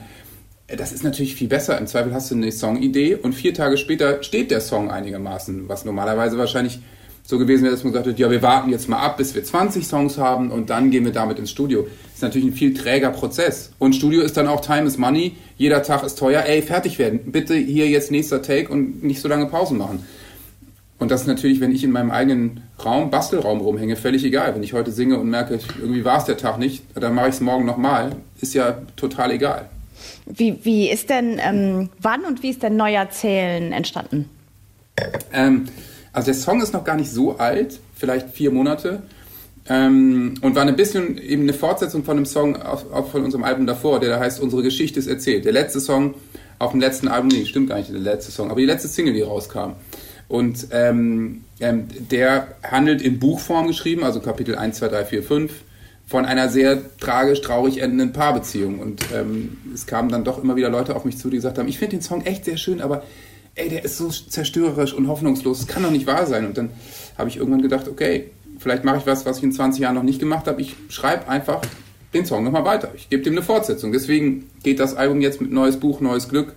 äh, 0.66 0.76
das 0.76 0.93
ist 0.93 1.02
natürlich 1.02 1.34
viel 1.34 1.49
besser. 1.49 1.78
Im 1.78 1.87
Zweifel 1.87 2.12
hast 2.12 2.31
du 2.31 2.34
eine 2.34 2.52
Songidee 2.52 3.14
und 3.14 3.32
vier 3.32 3.54
Tage 3.54 3.78
später 3.78 4.22
steht 4.22 4.50
der 4.50 4.60
Song 4.60 4.90
einigermaßen, 4.90 5.70
was 5.70 5.87
normalerweise 5.87 6.37
wahrscheinlich 6.37 6.81
so 7.22 7.38
gewesen 7.38 7.62
wäre, 7.62 7.72
dass 7.72 7.82
man 7.82 7.94
gesagt 7.94 8.08
hat, 8.10 8.19
ja, 8.19 8.31
wir 8.31 8.43
warten 8.43 8.69
jetzt 8.69 8.90
mal 8.90 8.99
ab, 8.99 9.16
bis 9.16 9.34
wir 9.34 9.43
20 9.43 9.87
Songs 9.87 10.19
haben 10.19 10.50
und 10.50 10.69
dann 10.69 10.90
gehen 10.90 11.06
wir 11.06 11.12
damit 11.12 11.38
ins 11.38 11.50
Studio. 11.50 11.84
Das 11.84 12.16
ist 12.16 12.22
natürlich 12.22 12.49
ein 12.49 12.52
viel 12.52 12.75
träger 12.75 13.10
Prozess. 13.10 13.70
Und 13.78 13.94
Studio 13.94 14.20
ist 14.20 14.37
dann 14.37 14.49
auch 14.49 14.60
Time 14.60 14.82
is 14.82 14.99
Money. 14.99 15.34
Jeder 15.56 15.82
Tag 15.82 16.04
ist 16.04 16.19
teuer. 16.19 16.43
Ey, 16.43 16.60
fertig 16.60 16.99
werden. 16.99 17.20
Bitte 17.32 17.54
hier 17.54 17.88
jetzt 17.88 18.10
nächster 18.10 18.43
Take 18.43 18.70
und 18.70 19.02
nicht 19.02 19.20
so 19.22 19.28
lange 19.28 19.46
Pausen 19.46 19.78
machen. 19.78 20.04
Und 21.02 21.10
das 21.10 21.22
ist 21.22 21.26
natürlich, 21.26 21.58
wenn 21.58 21.75
ich 21.75 21.82
in 21.82 21.90
meinem 21.90 22.12
eigenen 22.12 22.62
Raum, 22.84 23.10
Bastelraum 23.10 23.60
rumhänge, 23.60 23.96
völlig 23.96 24.22
egal. 24.22 24.54
Wenn 24.54 24.62
ich 24.62 24.72
heute 24.72 24.93
singe 24.93 25.19
und 25.19 25.28
merke, 25.28 25.58
irgendwie 25.81 26.04
war 26.04 26.19
es 26.19 26.26
der 26.26 26.37
Tag 26.37 26.60
nicht, 26.60 26.84
dann 26.94 27.12
mache 27.16 27.28
ich 27.28 27.34
es 27.34 27.40
morgen 27.40 27.66
nochmal. 27.66 28.14
Ist 28.40 28.54
ja 28.54 28.78
total 28.94 29.32
egal. 29.32 29.69
Wie, 30.26 30.60
wie 30.62 30.88
ist 30.88 31.10
denn, 31.10 31.40
ähm, 31.43 31.88
wann 32.00 32.25
und 32.25 32.44
wie 32.44 32.50
ist 32.50 32.62
denn 32.62 32.76
Neuerzählen 32.76 33.72
entstanden? 33.72 34.28
Ähm, 35.32 35.64
also 36.12 36.26
der 36.26 36.34
Song 36.34 36.62
ist 36.62 36.72
noch 36.72 36.84
gar 36.84 36.96
nicht 36.96 37.10
so 37.10 37.37
alt, 37.37 37.81
vielleicht 37.96 38.31
vier 38.31 38.52
Monate. 38.52 39.02
Ähm, 39.69 40.34
und 40.40 40.54
war 40.54 40.64
ein 40.64 40.76
bisschen 40.76 41.19
eben 41.19 41.43
eine 41.43 41.52
Fortsetzung 41.52 42.04
von 42.04 42.16
einem 42.16 42.26
Song 42.26 42.62
auf, 42.62 42.93
auf, 42.93 43.10
von 43.10 43.25
unserem 43.25 43.43
Album 43.43 43.66
davor, 43.66 43.99
der 43.99 44.10
da 44.10 44.20
heißt 44.20 44.40
Unsere 44.40 44.62
Geschichte 44.62 45.00
ist 45.00 45.08
erzählt. 45.08 45.46
Der 45.46 45.52
letzte 45.52 45.81
Song 45.81 46.14
auf 46.60 46.70
dem 46.70 46.78
letzten 46.78 47.08
Album, 47.08 47.26
nee, 47.26 47.44
stimmt 47.44 47.70
gar 47.70 47.78
nicht, 47.78 47.90
der 47.90 47.99
letzte 47.99 48.31
Song, 48.31 48.52
aber 48.52 48.60
die 48.60 48.66
letzte 48.66 48.87
Single, 48.87 49.14
die 49.14 49.22
rauskam. 49.22 49.72
Und 50.32 50.69
ähm, 50.70 51.44
ähm, 51.61 51.88
der 52.11 52.55
handelt 52.62 53.02
in 53.02 53.19
Buchform 53.19 53.67
geschrieben, 53.67 54.02
also 54.02 54.20
Kapitel 54.20 54.56
1, 54.56 54.79
2, 54.79 54.88
3, 54.88 55.05
4, 55.05 55.23
5, 55.25 55.52
von 56.06 56.25
einer 56.25 56.49
sehr 56.49 56.81
tragisch, 57.00 57.43
traurig 57.43 57.82
endenden 57.82 58.14
Paarbeziehung. 58.14 58.79
Und 58.79 59.05
ähm, 59.14 59.58
es 59.75 59.84
kamen 59.84 60.08
dann 60.08 60.25
doch 60.25 60.43
immer 60.43 60.56
wieder 60.56 60.70
Leute 60.70 60.96
auf 60.96 61.05
mich 61.05 61.19
zu, 61.19 61.29
die 61.29 61.37
gesagt 61.37 61.58
haben, 61.58 61.69
ich 61.69 61.79
finde 61.79 61.96
den 61.96 62.02
Song 62.02 62.25
echt 62.25 62.46
sehr 62.46 62.56
schön, 62.56 62.81
aber 62.81 63.02
ey, 63.56 63.69
der 63.69 63.84
ist 63.84 63.99
so 63.99 64.08
zerstörerisch 64.08 64.94
und 64.94 65.06
hoffnungslos, 65.06 65.58
das 65.58 65.67
kann 65.67 65.82
doch 65.82 65.90
nicht 65.90 66.06
wahr 66.06 66.25
sein. 66.25 66.46
Und 66.46 66.56
dann 66.56 66.70
habe 67.19 67.28
ich 67.28 67.37
irgendwann 67.37 67.61
gedacht, 67.61 67.87
okay, 67.87 68.31
vielleicht 68.58 68.85
mache 68.85 68.96
ich 69.00 69.06
was, 69.06 69.26
was 69.26 69.37
ich 69.37 69.44
in 69.44 69.52
20 69.52 69.82
Jahren 69.82 69.96
noch 69.96 70.02
nicht 70.02 70.18
gemacht 70.18 70.47
habe. 70.47 70.62
Ich 70.62 70.76
schreibe 70.88 71.28
einfach 71.28 71.61
den 72.14 72.25
Song 72.25 72.42
nochmal 72.42 72.64
weiter. 72.64 72.90
Ich 72.97 73.11
gebe 73.11 73.23
dem 73.23 73.35
eine 73.35 73.42
Fortsetzung. 73.42 73.92
Deswegen 73.92 74.49
geht 74.62 74.80
das 74.80 74.95
Album 74.95 75.21
jetzt 75.21 75.42
mit 75.42 75.52
neues 75.52 75.78
Buch, 75.78 76.00
neues 76.00 76.30
Glück 76.30 76.54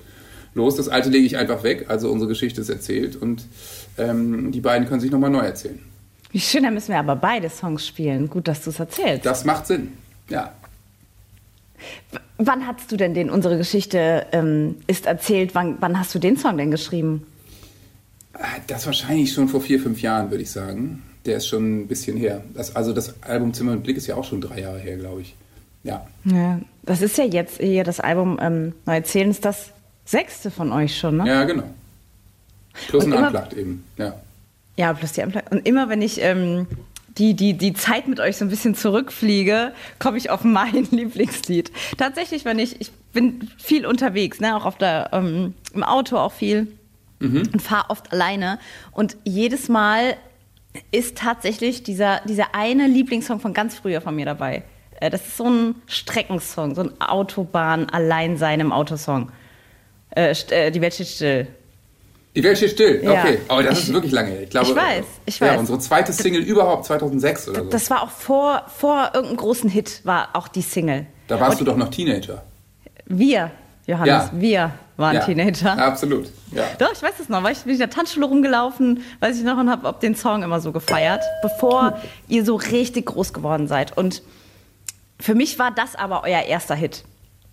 los. 0.56 0.76
Das 0.76 0.90
alte 0.90 1.10
lege 1.10 1.26
ich 1.26 1.38
einfach 1.38 1.62
weg. 1.64 1.86
Also 1.90 2.10
unsere 2.12 2.30
Geschichte 2.30 2.62
ist 2.62 2.70
erzählt 2.70 3.16
und 3.16 3.46
ähm, 3.98 4.52
die 4.52 4.62
beiden 4.62 4.88
können 4.88 5.02
sich 5.02 5.12
nochmal 5.12 5.30
neu 5.30 5.42
erzählen. 5.46 5.80
Wie 6.32 6.40
schön, 6.40 6.64
da 6.64 6.72
müssen 6.72 6.90
wir 6.90 7.00
aber 7.00 7.16
beide 7.16 7.50
Songs 7.50 7.86
spielen. 7.86 8.30
Gut, 8.30 8.48
dass 8.48 8.64
du 8.64 8.72
es 8.72 8.80
erzählst. 8.80 9.26
Das 9.26 9.46
macht 9.46 9.68
Sinn. 9.68 9.94
Ja. 10.30 10.54
W- 12.12 12.18
Wann 12.38 12.68
hast 12.68 12.92
du 12.92 12.98
denn 12.98 13.14
den 13.14 13.30
Unsere 13.30 13.58
Geschichte 13.58 14.26
ähm, 14.34 14.76
ist 14.88 15.06
erzählt? 15.06 15.56
Wann, 15.56 15.78
wann 15.80 15.98
hast 15.98 16.14
du 16.14 16.20
den 16.20 16.36
Song 16.36 16.58
denn 16.58 16.72
geschrieben? 16.72 17.26
Das 18.68 18.86
wahrscheinlich 18.86 19.32
schon 19.32 19.48
vor 19.48 19.62
vier, 19.62 19.80
fünf 19.80 20.02
Jahren, 20.02 20.30
würde 20.32 20.44
ich 20.44 20.52
sagen. 20.52 21.04
Der 21.26 21.38
ist 21.38 21.48
schon 21.48 21.84
ein 21.84 21.88
bisschen 21.88 22.18
her. 22.18 22.44
Das, 22.54 22.76
also 22.76 22.92
das 22.92 23.16
Album 23.24 23.54
Zimmer 23.54 23.72
und 23.72 23.84
Blick 23.84 23.96
ist 23.96 24.08
ja 24.08 24.16
auch 24.16 24.26
schon 24.26 24.42
drei 24.42 24.60
Jahre 24.60 24.80
her, 24.80 24.98
glaube 24.98 25.22
ich. 25.22 25.36
Ja. 25.84 26.06
Ja, 26.26 26.60
das 26.84 27.02
ist 27.02 27.18
ja 27.18 27.24
jetzt 27.24 27.62
hier 27.62 27.86
das 27.86 28.02
Album 28.02 28.38
ähm, 28.42 28.74
Neuerzählen 28.86 29.30
ist 29.30 29.46
das 29.46 29.70
sechste 30.06 30.52
von 30.52 30.72
euch 30.72 30.98
schon, 30.98 31.18
ne? 31.18 31.28
Ja, 31.28 31.44
genau. 31.44 31.64
Plus 32.88 33.06
Und 33.06 33.14
ein 33.14 33.24
Unplugged 33.26 33.54
eben. 33.54 33.84
Ja. 33.98 34.16
Ja, 34.78 34.94
plus 34.94 35.14
die 35.14 35.22
Unplugged. 35.22 35.52
Und 35.52 35.66
immer 35.68 35.90
wenn 35.90 36.02
ich 36.02 36.22
ähm, 36.22 36.68
die, 37.18 37.34
die, 37.34 37.54
die 37.54 37.74
Zeit 37.74 38.08
mit 38.08 38.20
euch 38.20 38.38
so 38.38 38.46
ein 38.46 38.50
bisschen 38.50 38.76
zurückfliege, 38.76 39.72
komme 40.00 40.18
ich 40.18 40.30
auf 40.30 40.44
mein 40.44 40.84
Lieblingslied. 40.92 41.72
Tatsächlich, 41.98 42.46
wenn 42.46 42.60
ich, 42.60 42.80
ich 42.82 42.92
bin 43.14 43.50
viel 43.58 43.86
unterwegs, 43.86 44.40
ne, 44.40 44.56
auch 44.56 44.66
auf 44.66 44.78
der, 44.78 45.10
ähm, 45.14 45.54
im 45.74 45.84
Auto 45.84 46.18
auch 46.18 46.34
viel 46.34 46.68
und 47.22 47.62
fahre 47.62 47.90
oft 47.90 48.12
alleine. 48.12 48.60
Und 48.92 49.16
jedes 49.24 49.70
Mal 49.70 50.16
ist 50.92 51.18
tatsächlich 51.18 51.82
dieser, 51.84 52.20
dieser 52.28 52.54
eine 52.54 52.88
Lieblingssong 52.88 53.40
von 53.40 53.54
ganz 53.54 53.76
früher 53.76 54.02
von 54.02 54.16
mir 54.16 54.26
dabei. 54.26 54.64
Äh, 55.00 55.10
Das 55.10 55.26
ist 55.26 55.38
so 55.38 55.50
ein 55.50 55.76
Streckensong, 55.88 56.76
so 56.76 56.82
ein 56.82 57.02
Autobahn-Alleinsein 57.02 58.60
im 58.60 58.72
Autosong. 58.74 59.32
Äh, 60.16 60.34
äh, 60.50 60.72
die 60.72 60.82
Welt 60.82 60.94
steht 60.94 61.08
still. 61.08 61.48
Die 62.36 62.44
Welt 62.44 62.58
steht 62.58 62.72
still. 62.72 63.02
Ja. 63.04 63.12
Okay. 63.22 63.40
Aber 63.48 63.64
das 63.64 63.80
Ich- 63.80 63.88
ist 63.88 63.94
wirklich 63.94 64.12
lange 64.12 64.30
her. 64.32 64.42
Ich, 64.44 64.50
glaube, 64.50 64.68
ich 64.70 64.76
weiß, 64.76 65.06
ich 65.26 65.40
Ja, 65.40 65.48
weiß. 65.48 65.60
unsere 65.60 65.80
zweite 65.80 66.12
Single 66.14 66.42
überhaupt, 66.42 66.86
2006 66.86 67.48
oder 67.50 67.64
so. 67.64 67.70
Das 67.70 67.90
war 67.90 68.04
auch 68.04 68.10
vor, 68.10 68.64
vor 68.78 69.12
irgendeinem 69.14 69.38
großen 69.38 69.70
Hit, 69.70 70.02
war 70.04 70.30
auch 70.34 70.48
die 70.48 70.62
Single. 70.62 71.06
da 71.28 71.40
warst 71.40 71.60
Und 71.60 71.68
du 71.68 71.72
doch 71.72 71.78
noch 71.78 71.90
Teenager. 71.90 72.44
Wir. 73.06 73.52
Johannes. 73.88 74.08
Ja. 74.08 74.32
Wir 74.34 74.72
waren 74.98 75.16
ja, 75.16 75.24
Teenager. 75.26 75.78
Absolut. 75.78 76.28
Ja. 76.52 76.64
Doch, 76.80 76.92
ich 76.92 77.02
weiß 77.04 77.14
es 77.22 77.30
noch, 77.30 77.44
weil 77.44 77.52
ich 77.54 77.60
bin 77.60 77.74
in 77.74 77.80
der 77.80 77.90
Tanzschule 77.90 78.26
rumgelaufen, 78.26 79.04
weiß 79.20 79.38
ich 79.38 79.44
noch, 79.44 79.58
und 79.58 79.70
habe 79.70 79.94
den 80.02 80.16
Song 80.16 80.42
immer 80.44 80.60
so 80.60 80.72
gefeiert, 80.72 81.22
bevor 81.44 82.00
ihr 82.28 82.44
so 82.44 82.56
richtig 82.56 83.06
groß 83.06 83.32
geworden 83.34 83.68
seid. 83.68 83.96
Und 83.96 84.24
für 85.20 85.36
mich 85.36 85.60
war 85.60 85.70
das 85.72 85.96
aber 85.96 86.24
euer 86.24 86.42
erster 86.42 86.74
Hit. 86.76 87.04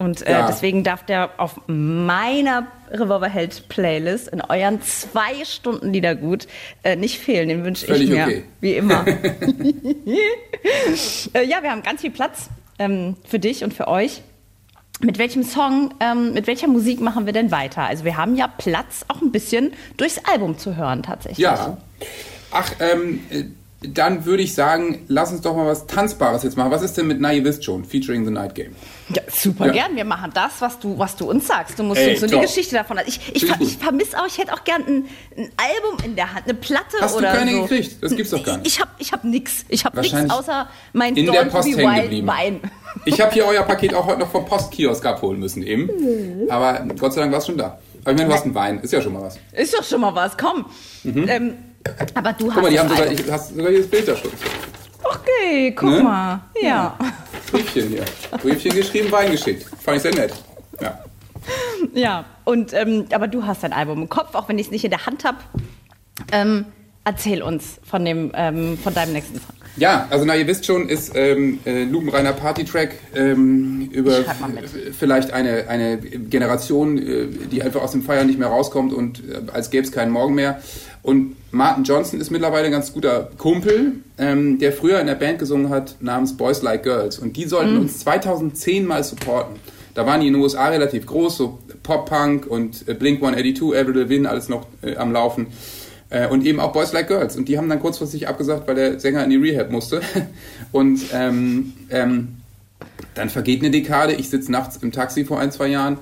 Und 0.02 0.26
äh, 0.26 0.32
Ja. 0.32 0.46
deswegen 0.46 0.82
darf 0.82 1.04
der 1.06 1.30
auf 1.38 1.60
meiner 1.66 2.66
Revolverheld 2.90 3.68
Playlist 3.68 4.28
in 4.28 4.40
euren 4.40 4.82
zwei 4.82 5.44
Stunden 5.44 5.92
Liedergut 5.92 6.46
äh, 6.82 6.96
nicht 6.96 7.18
fehlen. 7.20 7.48
Den 7.48 7.64
wünsche 7.64 7.86
ich 7.94 8.08
mir. 8.08 8.24
okay. 8.24 8.44
Wie 8.60 8.74
immer. 8.74 9.04
äh, 11.34 11.44
ja, 11.46 11.62
wir 11.62 11.70
haben 11.70 11.82
ganz 11.82 12.00
viel 12.00 12.10
Platz 12.10 12.48
ähm, 12.78 13.16
für 13.24 13.38
dich 13.38 13.64
und 13.64 13.74
für 13.74 13.88
euch. 13.88 14.22
Mit 15.00 15.18
welchem 15.18 15.42
Song, 15.42 15.92
ähm, 16.00 16.32
mit 16.32 16.46
welcher 16.46 16.68
Musik 16.68 17.00
machen 17.00 17.26
wir 17.26 17.32
denn 17.32 17.50
weiter? 17.50 17.82
Also 17.82 18.04
wir 18.04 18.16
haben 18.16 18.36
ja 18.36 18.46
Platz, 18.46 19.04
auch 19.08 19.20
ein 19.20 19.32
bisschen 19.32 19.72
durchs 19.96 20.18
Album 20.30 20.58
zu 20.58 20.76
hören 20.76 21.02
tatsächlich. 21.02 21.38
Ja. 21.38 21.78
Ach, 22.52 22.70
ähm, 22.80 23.20
äh, 23.30 23.44
dann 23.88 24.24
würde 24.24 24.42
ich 24.42 24.54
sagen, 24.54 25.04
lass 25.08 25.32
uns 25.32 25.40
doch 25.42 25.54
mal 25.56 25.66
was 25.66 25.86
Tanzbares 25.86 26.42
jetzt 26.42 26.56
machen. 26.56 26.70
Was 26.70 26.82
ist 26.82 26.96
denn 26.96 27.06
mit 27.06 27.20
Na, 27.20 27.32
ihr 27.32 27.44
wisst 27.44 27.64
schon, 27.64 27.84
featuring 27.84 28.24
The 28.24 28.30
Night 28.30 28.54
Game? 28.54 28.74
Ja, 29.10 29.22
super 29.30 29.66
Ja. 29.66 29.72
gern. 29.72 29.96
Wir 29.96 30.04
machen 30.04 30.30
das, 30.34 30.60
was 30.60 30.78
du, 30.78 30.98
was 30.98 31.16
du 31.16 31.28
uns 31.30 31.46
sagst. 31.46 31.78
Du 31.78 31.82
musst 31.82 32.00
Ey, 32.00 32.10
uns 32.12 32.20
so 32.20 32.26
die 32.26 32.32
top. 32.34 32.42
Geschichte 32.42 32.74
davon. 32.74 32.98
Ich, 33.06 33.20
ich, 33.34 33.42
ich 33.42 33.50
ich 33.50 33.58
gut. 33.58 33.68
vermisse 33.82 34.18
auch, 34.18 34.26
ich 34.26 34.38
hätte 34.38 34.52
auch 34.54 34.64
gern 34.64 34.82
ein, 34.86 35.04
ein 35.36 35.50
Album 35.56 36.04
in 36.04 36.16
der 36.16 36.32
Hand, 36.34 36.44
eine 36.44 36.54
Platte 36.54 36.96
Hast 37.00 37.14
du 37.14 37.18
oder 37.18 37.32
keine 37.32 37.52
so. 37.52 37.62
gekriegt? 37.62 37.96
Das 38.02 38.14
gibt's 38.16 38.30
doch 38.30 38.44
gar 38.44 38.58
nicht. 38.58 38.66
Ich 38.66 38.80
habe 38.80 38.90
ich 38.98 39.12
hab 39.12 39.24
nix. 39.24 39.64
Ich 39.68 39.84
habe 39.84 40.00
nichts 40.00 40.30
außer 40.30 40.68
mein 40.92 41.16
in 41.16 41.26
Dawn 41.26 41.34
der 41.36 41.44
Post 41.46 41.68
hängen 41.68 41.78
Wild 41.92 42.02
geblieben. 42.04 42.26
Wein. 42.28 42.60
Ich 43.04 43.20
habe 43.20 43.32
hier 43.32 43.46
euer 43.46 43.62
Paket 43.62 43.94
auch 43.94 44.06
heute 44.06 44.20
noch 44.20 44.30
vom 44.30 44.44
Postkiosk 44.46 45.04
abholen 45.06 45.40
müssen 45.40 45.62
eben. 45.62 45.90
Aber 46.50 46.84
Gott 46.98 47.14
sei 47.14 47.20
Dank 47.22 47.32
war 47.32 47.38
es 47.38 47.46
schon 47.46 47.56
da. 47.58 47.78
Aber 48.04 48.10
ich 48.12 48.16
meine, 48.18 48.28
du 48.30 48.34
hast 48.34 48.44
einen 48.44 48.54
Wein, 48.54 48.80
ist 48.80 48.92
ja 48.92 49.00
schon 49.00 49.12
mal 49.12 49.22
was. 49.22 49.38
Ist 49.52 49.74
doch 49.74 49.84
schon 49.84 50.00
mal 50.00 50.12
was, 50.14 50.36
komm. 50.36 50.66
Ähm, 51.04 51.54
aber 52.14 52.32
du. 52.32 52.46
Guck 52.46 52.54
hast 52.56 52.62
mal, 52.62 52.70
die 52.70 52.78
haben 52.78 52.88
sogar, 52.88 53.02
Album. 53.06 53.24
ich, 53.26 53.32
hast 53.32 53.48
sogar 53.54 53.70
hier 53.70 53.78
das 53.80 53.88
Bild 53.88 54.08
da 54.08 54.16
schon. 54.16 54.30
Okay, 55.04 55.72
guck 55.76 55.90
Ne? 55.90 56.02
mal. 56.02 56.40
Ja. 56.60 56.96
Briefchen 57.50 57.88
hier. 57.88 58.04
Briefchen 58.40 58.74
geschrieben, 58.74 59.10
Wein 59.12 59.30
geschickt. 59.32 59.66
Fand 59.82 59.96
ich 59.96 60.02
sehr 60.02 60.14
nett. 60.14 60.32
Ja. 60.80 60.98
Ja, 61.92 62.24
und 62.44 62.72
ähm, 62.72 63.06
aber 63.12 63.26
du 63.28 63.44
hast 63.44 63.62
dein 63.64 63.72
Album 63.72 64.02
im 64.02 64.08
Kopf, 64.08 64.34
auch 64.34 64.48
wenn 64.48 64.58
ich 64.58 64.66
es 64.66 64.72
nicht 64.72 64.84
in 64.84 64.90
der 64.90 65.04
Hand 65.06 65.24
habe. 65.24 65.38
Ähm, 66.30 66.66
erzähl 67.04 67.42
uns 67.42 67.80
von 67.84 68.04
dem, 68.04 68.30
ähm, 68.34 68.78
von 68.78 68.94
deinem 68.94 69.12
nächsten 69.12 69.34
Song. 69.38 69.56
Ja, 69.76 70.06
also 70.10 70.24
na, 70.26 70.36
ihr 70.36 70.46
wisst 70.46 70.66
schon, 70.66 70.88
ist 70.88 71.12
ähm, 71.16 71.58
äh, 71.64 71.84
lupenreiner 71.84 72.32
Partytrack 72.34 72.94
ähm, 73.14 73.88
über 73.90 74.18
vielleicht 74.98 75.32
eine, 75.32 75.66
eine 75.68 75.96
Generation, 75.98 76.98
äh, 76.98 77.26
die 77.50 77.62
einfach 77.62 77.80
aus 77.82 77.92
dem 77.92 78.02
Feiern 78.02 78.26
nicht 78.26 78.38
mehr 78.38 78.48
rauskommt 78.48 78.92
und 78.92 79.20
äh, 79.20 79.40
als 79.52 79.70
gäbe 79.70 79.84
es 79.84 79.90
keinen 79.90 80.12
Morgen 80.12 80.34
mehr. 80.34 80.60
Und 81.02 81.36
Martin 81.50 81.84
Johnson 81.84 82.20
ist 82.20 82.30
mittlerweile 82.30 82.66
ein 82.66 82.72
ganz 82.72 82.92
guter 82.92 83.30
Kumpel, 83.36 83.94
ähm, 84.18 84.58
der 84.58 84.72
früher 84.72 85.00
in 85.00 85.06
der 85.06 85.16
Band 85.16 85.38
gesungen 85.40 85.68
hat 85.68 85.96
namens 86.00 86.36
Boys 86.36 86.62
Like 86.62 86.84
Girls. 86.84 87.18
Und 87.18 87.36
die 87.36 87.44
sollten 87.44 87.76
uns 87.76 87.98
2010 88.00 88.86
mal 88.86 89.02
supporten. 89.02 89.56
Da 89.94 90.06
waren 90.06 90.20
die 90.20 90.28
in 90.28 90.34
den 90.34 90.42
USA 90.42 90.68
relativ 90.68 91.06
groß, 91.06 91.36
so 91.36 91.58
Pop-Punk 91.82 92.46
und 92.46 92.88
äh, 92.88 92.94
Blink-182, 92.94 93.78
Avril 93.78 93.98
Lavigne, 94.02 94.30
alles 94.30 94.48
noch 94.48 94.66
äh, 94.82 94.96
am 94.96 95.12
Laufen. 95.12 95.48
Äh, 96.08 96.28
und 96.28 96.46
eben 96.46 96.60
auch 96.60 96.72
Boys 96.72 96.92
Like 96.92 97.08
Girls. 97.08 97.36
Und 97.36 97.48
die 97.48 97.58
haben 97.58 97.68
dann 97.68 97.80
kurzfristig 97.80 98.28
abgesagt, 98.28 98.68
weil 98.68 98.76
der 98.76 99.00
Sänger 99.00 99.24
in 99.24 99.30
die 99.30 99.36
Rehab 99.36 99.70
musste. 99.70 100.00
Und 100.72 101.00
ähm, 101.12 101.72
ähm, 101.90 102.36
dann 103.14 103.28
vergeht 103.28 103.60
eine 103.60 103.70
Dekade. 103.70 104.14
Ich 104.14 104.30
sitze 104.30 104.52
nachts 104.52 104.76
im 104.76 104.92
Taxi 104.92 105.24
vor 105.24 105.40
ein, 105.40 105.50
zwei 105.50 105.68
Jahren 105.68 105.98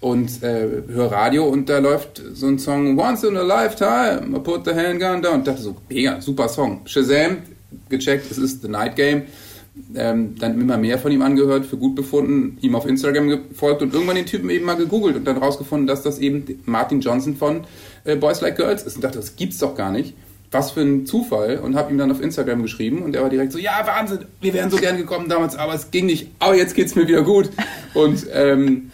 und 0.00 0.42
äh, 0.42 0.82
höre 0.88 1.10
Radio 1.10 1.46
und 1.46 1.68
da 1.68 1.78
läuft 1.78 2.22
so 2.32 2.46
ein 2.46 2.58
Song 2.58 2.98
Once 2.98 3.24
in 3.24 3.36
a 3.36 3.42
Lifetime, 3.42 4.36
I 4.36 4.40
put 4.40 4.64
the 4.64 4.72
handgun 4.72 5.22
down. 5.22 5.34
Und 5.36 5.46
dachte 5.46 5.62
so, 5.62 5.76
mega, 5.88 6.20
super 6.20 6.48
Song. 6.48 6.82
Shazam, 6.84 7.38
gecheckt, 7.88 8.30
es 8.30 8.38
ist 8.38 8.62
The 8.62 8.68
Night 8.68 8.96
Game. 8.96 9.22
Ähm, 9.94 10.34
dann 10.38 10.60
immer 10.60 10.76
mehr 10.76 10.98
von 10.98 11.12
ihm 11.12 11.22
angehört, 11.22 11.64
für 11.64 11.76
gut 11.76 11.94
befunden, 11.94 12.58
ihm 12.60 12.74
auf 12.74 12.84
Instagram 12.84 13.28
gefolgt 13.28 13.80
und 13.80 13.94
irgendwann 13.94 14.16
den 14.16 14.26
Typen 14.26 14.50
eben 14.50 14.64
mal 14.64 14.74
gegoogelt 14.74 15.14
und 15.14 15.24
dann 15.24 15.36
rausgefunden, 15.36 15.86
dass 15.86 16.02
das 16.02 16.18
eben 16.18 16.44
Martin 16.64 17.00
Johnson 17.00 17.36
von 17.36 17.62
äh, 18.04 18.16
Boys 18.16 18.40
Like 18.40 18.56
Girls 18.56 18.82
ist. 18.82 18.96
Und 18.96 19.04
dachte, 19.04 19.18
das 19.18 19.36
gibt's 19.36 19.58
doch 19.58 19.76
gar 19.76 19.92
nicht. 19.92 20.14
Was 20.50 20.72
für 20.72 20.80
ein 20.80 21.06
Zufall. 21.06 21.58
Und 21.58 21.76
habe 21.76 21.92
ihm 21.92 21.98
dann 21.98 22.10
auf 22.10 22.20
Instagram 22.20 22.62
geschrieben 22.62 23.02
und 23.02 23.14
er 23.14 23.22
war 23.22 23.30
direkt 23.30 23.52
so, 23.52 23.58
ja, 23.58 23.86
Wahnsinn, 23.86 24.20
wir 24.40 24.52
wären 24.52 24.70
so 24.70 24.78
gern 24.78 24.96
gekommen 24.96 25.28
damals, 25.28 25.56
aber 25.56 25.74
es 25.74 25.90
ging 25.90 26.06
nicht. 26.06 26.28
Aber 26.40 26.56
jetzt 26.56 26.74
geht's 26.74 26.96
mir 26.96 27.06
wieder 27.06 27.22
gut. 27.22 27.50
Und 27.94 28.26
ähm, 28.32 28.90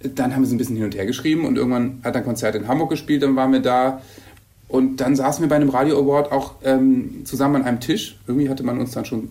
dann 0.00 0.34
haben 0.34 0.42
wir 0.42 0.48
so 0.48 0.54
ein 0.54 0.58
bisschen 0.58 0.76
hin 0.76 0.84
und 0.84 0.94
her 0.94 1.06
geschrieben 1.06 1.44
und 1.44 1.56
irgendwann 1.56 2.00
hat 2.04 2.14
er 2.14 2.20
ein 2.20 2.24
Konzert 2.24 2.54
in 2.54 2.68
Hamburg 2.68 2.90
gespielt, 2.90 3.22
dann 3.22 3.36
waren 3.36 3.52
wir 3.52 3.60
da. 3.60 4.02
Und 4.68 4.98
dann 4.98 5.16
saßen 5.16 5.42
wir 5.42 5.48
bei 5.48 5.56
einem 5.56 5.70
Radio 5.70 5.98
Award 5.98 6.30
auch 6.30 6.56
ähm, 6.62 7.22
zusammen 7.24 7.56
an 7.56 7.64
einem 7.64 7.80
Tisch. 7.80 8.18
Irgendwie 8.26 8.50
hatte 8.50 8.62
man 8.62 8.78
uns 8.78 8.92
dann 8.92 9.06
schon 9.06 9.30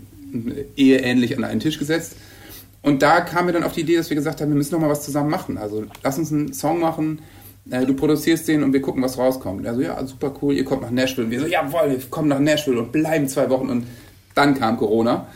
eheähnlich 0.75 1.37
an 1.37 1.43
einen 1.43 1.59
Tisch 1.59 1.77
gesetzt. 1.77 2.15
Und 2.81 3.01
da 3.01 3.21
kamen 3.21 3.47
wir 3.47 3.53
dann 3.53 3.63
auf 3.63 3.73
die 3.73 3.81
Idee, 3.81 3.97
dass 3.97 4.09
wir 4.09 4.15
gesagt 4.15 4.41
haben, 4.41 4.49
wir 4.49 4.55
müssen 4.55 4.73
noch 4.73 4.81
mal 4.81 4.89
was 4.89 5.03
zusammen 5.03 5.29
machen. 5.29 5.57
Also 5.57 5.85
lass 6.03 6.17
uns 6.17 6.31
einen 6.31 6.53
Song 6.53 6.79
machen, 6.79 7.19
äh, 7.69 7.85
du 7.85 7.93
produzierst 7.93 8.47
den 8.47 8.63
und 8.63 8.73
wir 8.73 8.81
gucken, 8.81 9.01
was 9.03 9.17
rauskommt. 9.17 9.65
Also 9.67 9.81
ja, 9.81 10.03
super 10.05 10.33
cool, 10.41 10.53
ihr 10.53 10.65
kommt 10.65 10.81
nach 10.83 10.91
Nashville. 10.91 11.25
Und 11.25 11.31
wir 11.31 11.39
so, 11.39 11.47
jawohl, 11.47 11.89
wir 11.89 11.99
kommen 12.09 12.29
nach 12.29 12.39
Nashville 12.39 12.79
und 12.79 12.91
bleiben 12.91 13.27
zwei 13.27 13.49
Wochen. 13.49 13.69
Und 13.69 13.85
dann 14.35 14.55
kam 14.55 14.77
Corona. 14.77 15.27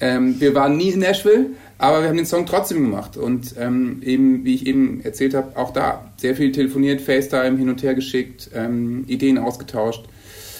Ähm, 0.00 0.40
wir 0.40 0.54
waren 0.54 0.76
nie 0.76 0.90
in 0.90 1.00
Nashville, 1.00 1.50
aber 1.78 2.00
wir 2.00 2.08
haben 2.08 2.16
den 2.16 2.26
Song 2.26 2.46
trotzdem 2.46 2.82
gemacht. 2.82 3.16
Und 3.16 3.54
ähm, 3.58 4.00
eben, 4.02 4.44
wie 4.44 4.54
ich 4.54 4.66
eben 4.66 5.00
erzählt 5.02 5.34
habe, 5.34 5.56
auch 5.56 5.72
da 5.72 6.10
sehr 6.16 6.34
viel 6.34 6.52
telefoniert, 6.52 7.00
FaceTime 7.00 7.58
hin 7.58 7.68
und 7.68 7.82
her 7.82 7.94
geschickt, 7.94 8.50
ähm, 8.54 9.04
Ideen 9.06 9.38
ausgetauscht. 9.38 10.04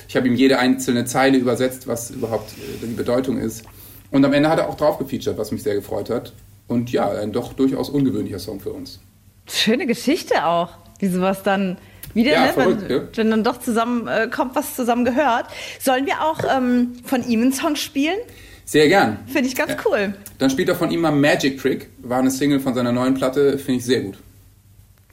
Ich 0.08 0.16
habe 0.16 0.28
ihm 0.28 0.34
jede 0.34 0.58
einzelne 0.58 1.04
Zeile 1.04 1.38
übersetzt, 1.38 1.86
was 1.86 2.10
überhaupt 2.10 2.52
äh, 2.52 2.86
die 2.86 2.94
Bedeutung 2.94 3.38
ist. 3.38 3.64
Und 4.10 4.24
am 4.24 4.32
Ende 4.32 4.48
hat 4.48 4.58
er 4.58 4.68
auch 4.68 4.76
drauf 4.76 4.98
gefeatured, 4.98 5.38
was 5.38 5.52
mich 5.52 5.62
sehr 5.62 5.74
gefreut 5.74 6.10
hat. 6.10 6.32
Und 6.68 6.92
ja, 6.92 7.08
ein 7.10 7.32
doch 7.32 7.52
durchaus 7.54 7.88
ungewöhnlicher 7.88 8.38
Song 8.38 8.60
für 8.60 8.72
uns. 8.72 9.00
Schöne 9.48 9.86
Geschichte 9.86 10.44
auch, 10.44 10.70
wie 10.98 11.08
sowas 11.08 11.42
dann 11.42 11.78
wieder, 12.14 12.32
Ja, 12.32 12.46
ne, 12.46 12.52
verrückt, 12.52 12.88
wenn, 12.88 12.96
ja. 12.96 13.02
wenn 13.14 13.30
dann 13.30 13.44
doch 13.44 13.60
zusammen 13.60 14.08
äh, 14.08 14.28
kommt, 14.28 14.56
was 14.56 14.74
zusammen 14.74 15.04
gehört. 15.04 15.46
Sollen 15.80 16.06
wir 16.06 16.22
auch 16.22 16.40
ähm, 16.56 16.92
von 17.04 17.26
ihm 17.28 17.42
einen 17.42 17.52
Song 17.52 17.76
spielen? 17.76 18.18
Sehr 18.68 18.88
gern. 18.88 19.18
Finde 19.26 19.48
ich 19.48 19.54
ganz 19.54 19.70
Ja. 19.72 19.78
cool. 19.86 20.14
Dann 20.38 20.50
spielt 20.50 20.68
er 20.68 20.74
von 20.74 20.90
ihm 20.90 21.00
mal 21.00 21.12
Magic 21.12 21.58
Trick, 21.60 21.88
war 21.98 22.18
eine 22.18 22.30
Single 22.32 22.60
von 22.60 22.74
seiner 22.74 22.90
neuen 22.92 23.14
Platte, 23.14 23.56
finde 23.58 23.78
ich 23.78 23.84
sehr 23.86 24.00
gut. 24.00 24.18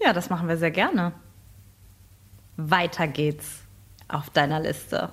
Ja, 0.03 0.12
das 0.12 0.29
machen 0.29 0.48
wir 0.50 0.57
sehr 0.57 0.72
gerne. 0.72 1.13
Weiter 2.57 3.07
geht's 3.07 3.45
auf 4.07 4.29
deiner 4.31 4.60
Liste. 4.60 5.10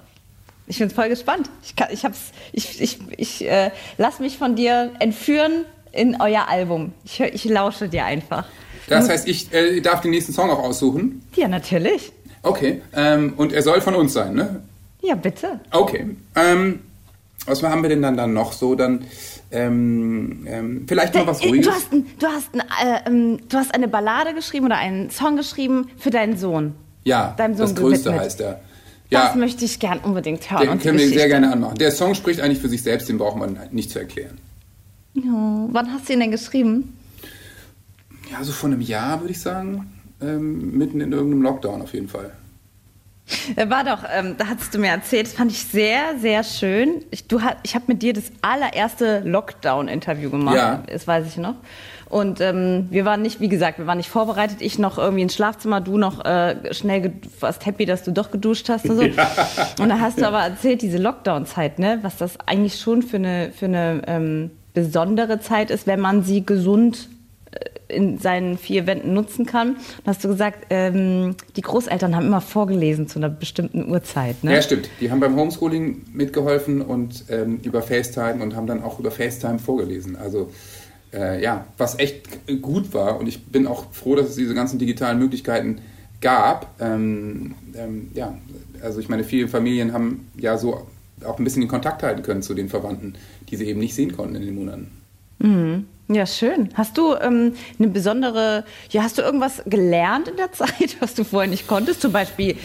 Ich 0.67 0.79
bin 0.79 0.91
voll 0.91 1.09
gespannt. 1.09 1.51
Ich, 1.63 1.77
kann, 1.77 1.89
ich, 1.91 2.05
hab's, 2.05 2.33
ich, 2.53 2.81
ich, 2.81 2.99
ich 3.17 3.49
äh, 3.49 3.71
lass 3.99 4.21
mich 4.21 4.39
von 4.39 4.57
dir 4.57 4.93
entführen 5.01 5.65
in 5.93 6.21
euer 6.21 6.49
Album. 6.49 6.93
Ich, 7.05 7.19
hör, 7.19 7.33
ich 7.33 7.45
lausche 7.45 7.89
dir 7.89 8.05
einfach. 8.05 8.47
Das 8.89 9.09
heißt, 9.09 9.29
ich 9.29 9.53
äh, 9.53 9.81
darf 9.81 10.01
den 10.01 10.11
nächsten 10.13 10.33
Song 10.33 10.51
auch 10.51 10.59
aussuchen. 10.61 11.23
Ja, 11.37 11.47
natürlich. 11.49 12.13
Okay. 12.43 12.81
Ähm, 12.95 13.35
und 13.37 13.53
er 13.53 13.63
soll 13.63 13.81
von 13.81 13.95
uns 13.95 14.13
sein, 14.15 14.35
ne? 14.35 14.63
Ja, 15.03 15.15
bitte. 15.15 15.61
Okay. 15.73 16.17
Ähm, 16.35 16.81
was 17.47 17.63
haben 17.63 17.83
wir 17.83 17.89
denn 17.89 18.03
dann, 18.03 18.17
dann 18.17 18.33
noch 18.33 18.53
so? 18.53 18.75
Dann 18.75 19.05
ähm, 19.51 20.47
ähm, 20.47 20.85
vielleicht 20.87 21.15
noch 21.15 21.27
was 21.27 21.43
Ruhiges. 21.43 21.67
Du 21.67 21.73
hast, 21.73 21.93
ein, 21.93 22.07
du, 22.19 22.27
hast 22.27 22.55
ein, 22.55 22.61
äh, 22.61 23.01
ähm, 23.09 23.39
du 23.49 23.57
hast 23.57 23.75
eine 23.75 23.89
Ballade 23.89 24.35
geschrieben 24.35 24.67
oder 24.67 24.77
einen 24.77 25.11
Song 25.11 25.37
geschrieben 25.37 25.89
für 25.99 26.11
deinen 26.11 26.37
Sohn. 26.37 26.75
ja, 27.05 27.35
Sohn 27.39 27.57
das 27.57 27.75
Größte 27.75 28.05
gewidmet. 28.11 28.21
heißt 28.27 28.41
er. 28.41 28.61
Das 29.11 29.35
Ja, 29.35 29.37
möchte 29.37 29.65
ich 29.65 29.81
gern 29.81 29.99
unbedingt 29.99 30.49
hören. 30.51 30.69
den 30.69 30.79
können 30.79 30.99
wir 30.99 31.09
sehr 31.09 31.27
gerne 31.27 31.53
anmachen. 31.53 31.77
Der 31.79 31.91
Song 31.91 32.15
spricht 32.15 32.41
eigentlich 32.41 32.61
für 32.61 32.69
sich 32.69 32.83
selbst, 32.83 33.09
den 33.09 33.19
braucht 33.19 33.37
man 33.37 33.59
nicht 33.73 33.91
zu 33.91 33.99
erklären. 33.99 34.39
Ja, 35.15 35.67
wann 35.73 35.93
hast 35.93 36.09
du 36.09 36.13
ihn 36.13 36.21
denn 36.21 36.31
geschrieben? 36.31 36.97
Ja, 38.31 38.45
so 38.45 38.53
vor 38.53 38.71
einem 38.71 38.81
Jahr 38.81 39.21
würde 39.21 39.33
ich 39.33 39.41
sagen. 39.41 39.93
Ähm, 40.23 40.77
mitten 40.79 41.01
in 41.01 41.11
irgendeinem 41.13 41.43
Lockdown 41.43 41.83
auf 41.83 41.93
jeden 41.95 42.09
Fall. 42.09 42.31
Er 43.57 43.71
war 43.71 43.85
doch, 43.85 44.05
ähm, 44.13 44.35
da 44.39 44.47
hattest 44.47 44.75
du 44.75 44.79
mir 44.79 44.89
erzählt, 44.89 45.27
das 45.27 45.35
fand 45.35 45.51
ich 45.53 45.65
sehr, 45.65 46.19
sehr 46.19 46.43
schön. 46.45 47.05
Ich, 47.11 47.27
du 47.29 47.41
ich 47.63 47.75
habe 47.75 47.85
mit 47.89 48.03
dir 48.03 48.13
das 48.13 48.25
allererste 48.43 49.21
Lockdown-Interview 49.21 50.31
gemacht, 50.31 50.57
Ja. 50.57 50.83
das 50.91 51.07
weiß 51.07 51.27
ich 51.27 51.37
noch. 51.37 51.55
Und 52.09 52.41
ähm, 52.41 52.89
wir 52.91 53.05
waren 53.05 53.23
nicht, 53.23 53.39
wie 53.41 53.49
gesagt, 53.49 53.79
wir 53.79 53.87
waren 53.87 53.99
nicht 53.99 54.09
vorbereitet. 54.11 54.57
Ich 54.63 54.81
noch 54.81 54.99
irgendwie 54.99 55.23
ins 55.23 55.35
Schlafzimmer, 55.35 55.81
du 55.81 55.97
noch 55.97 56.25
äh, 56.25 56.75
schnell, 56.75 57.13
warst 57.39 57.65
happy, 57.67 57.87
dass 57.87 58.03
du 58.03 58.11
doch 58.11 58.33
geduscht 58.33 58.69
hast 58.69 58.89
und 58.89 58.97
so. 58.97 59.03
Und 59.83 59.89
da 59.89 60.01
hast 60.01 60.19
du 60.21 60.27
aber 60.27 60.41
erzählt, 60.41 60.83
diese 60.83 60.99
Lockdown-Zeit, 60.99 61.79
ne, 61.79 62.01
was 62.03 62.17
das 62.17 62.37
eigentlich 62.47 62.81
schon 62.81 63.03
für 63.03 63.17
eine, 63.19 63.53
für 63.57 63.67
eine 63.67 64.03
ähm, 64.09 64.51
besondere 64.75 65.39
Zeit 65.39 65.71
ist, 65.71 65.87
wenn 65.87 66.01
man 66.01 66.25
sie 66.25 66.45
gesund 66.45 66.97
äh, 66.99 67.20
in 67.89 68.19
seinen 68.19 68.57
vier 68.57 68.87
Wänden 68.87 69.15
nutzen 69.15 69.47
kann. 69.47 69.71
Und 69.71 70.07
hast 70.07 70.23
du 70.25 70.29
gesagt, 70.29 70.67
ähm, 70.71 71.35
die 71.57 71.63
Großeltern 71.63 72.15
haben 72.15 72.27
immer 72.27 72.41
vorgelesen 72.41 73.09
zu 73.09 73.19
einer 73.19 73.29
bestimmten 73.29 73.91
Uhrzeit. 73.91 74.43
Ne? 74.45 74.55
Ja, 74.55 74.63
stimmt. 74.63 74.89
Die 75.01 75.11
haben 75.11 75.21
beim 75.21 75.37
Homeschooling 75.37 76.03
mitgeholfen 76.13 76.81
und 76.81 77.25
ähm, 77.29 77.61
über 77.63 77.83
FaceTime 77.83 78.43
und 78.43 78.55
haben 78.55 78.67
dann 78.67 78.83
auch 78.83 78.99
über 78.99 79.11
FaceTime 79.11 79.59
vorgelesen. 79.59 80.17
Also 80.17 80.51
äh, 81.13 81.43
ja, 81.43 81.67
was 81.79 81.99
echt 81.99 82.47
gut 82.63 82.95
war. 82.95 83.19
Und 83.19 83.27
ich 83.27 83.47
bin 83.47 83.67
auch 83.67 83.87
froh, 83.93 84.15
dass 84.15 84.29
es 84.29 84.37
diese 84.37 84.55
ganzen 84.55 84.79
digitalen 84.79 85.19
Möglichkeiten 85.19 85.81
gab. 86.21 86.81
Ähm, 86.81 87.55
ähm, 87.75 88.11
ja, 88.15 88.39
also 88.83 89.01
ich 89.01 89.09
meine, 89.09 89.25
viele 89.25 89.49
Familien 89.49 89.93
haben 89.93 90.29
ja 90.37 90.57
so 90.59 90.87
auch 91.25 91.39
ein 91.39 91.45
bisschen 91.45 91.63
den 91.63 91.69
Kontakt 91.69 92.03
halten 92.03 92.23
können 92.23 92.43
zu 92.43 92.55
den 92.55 92.69
Verwandten, 92.69 93.15
die 93.49 93.57
sie 93.57 93.67
eben 93.67 93.81
nicht 93.81 93.95
sehen 93.95 94.17
konnten 94.17 94.37
in 94.37 94.47
den 94.47 94.55
Monaten. 94.55 95.00
Mhm. 95.41 95.87
Ja, 96.09 96.27
schön. 96.27 96.71
Hast 96.75 96.99
du 96.99 97.15
ähm, 97.15 97.55
eine 97.79 97.89
besondere, 97.89 98.65
ja, 98.91 99.03
hast 99.03 99.19
du 99.19 99.23
irgendwas 99.23 99.63
gelernt 99.67 100.29
in 100.29 100.37
der 100.37 100.51
Zeit, 100.53 100.97
was 100.99 101.15
du 101.15 101.25
vorher 101.25 101.49
nicht 101.49 101.69
konntest? 101.69 102.01
Zum 102.01 102.13
Beispiel 102.13 102.57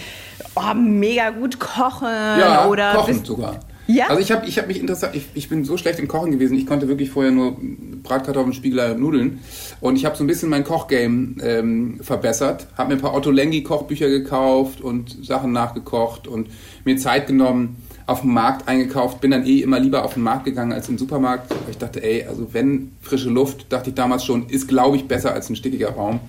oh, 0.55 0.73
mega 0.73 1.29
gut 1.29 1.59
kochen 1.59 2.07
ja, 2.07 2.67
oder 2.67 2.93
kochen 2.95 3.23
sogar. 3.23 3.59
Ja? 3.87 4.07
Also 4.07 4.19
ich 4.19 4.31
habe 4.31 4.47
ich 4.47 4.57
hab 4.57 4.67
mich 4.67 4.79
interessant, 4.79 5.15
ich, 5.15 5.25
ich 5.35 5.47
bin 5.47 5.63
so 5.63 5.77
schlecht 5.77 5.99
im 5.99 6.07
Kochen 6.07 6.31
gewesen, 6.31 6.57
ich 6.57 6.65
konnte 6.65 6.87
wirklich 6.87 7.11
vorher 7.11 7.31
nur 7.31 7.55
Bratkartoffeln, 8.01 8.53
Spiegelei 8.53 8.91
und 8.93 8.99
Nudeln. 8.99 9.39
Und 9.79 9.95
ich 9.95 10.05
habe 10.05 10.15
so 10.15 10.23
ein 10.23 10.27
bisschen 10.27 10.49
mein 10.49 10.63
Kochgame 10.63 11.35
ähm, 11.41 11.99
verbessert, 12.01 12.67
habe 12.77 12.89
mir 12.89 12.95
ein 12.95 13.01
paar 13.01 13.13
Otto 13.13 13.29
Lengi 13.29 13.61
Kochbücher 13.61 14.09
gekauft 14.09 14.81
und 14.81 15.23
Sachen 15.23 15.51
nachgekocht 15.51 16.27
und 16.27 16.49
mir 16.83 16.97
Zeit 16.97 17.27
genommen, 17.27 17.77
auf 18.07 18.21
dem 18.21 18.33
Markt 18.33 18.67
eingekauft, 18.67 19.21
bin 19.21 19.31
dann 19.31 19.45
eh 19.45 19.61
immer 19.61 19.79
lieber 19.79 20.05
auf 20.05 20.13
den 20.13 20.23
Markt 20.23 20.45
gegangen 20.45 20.73
als 20.73 20.89
im 20.89 20.97
Supermarkt. 20.97 21.49
Weil 21.49 21.71
Ich 21.71 21.77
dachte, 21.77 22.03
ey, 22.03 22.25
also 22.25 22.53
wenn 22.53 22.91
frische 23.01 23.29
Luft, 23.29 23.71
dachte 23.71 23.89
ich 23.89 23.95
damals 23.95 24.23
schon, 24.23 24.47
ist 24.49 24.67
glaube 24.67 24.97
ich 24.97 25.07
besser 25.07 25.33
als 25.33 25.49
ein 25.49 25.55
stickiger 25.55 25.91
Raum. 25.91 26.19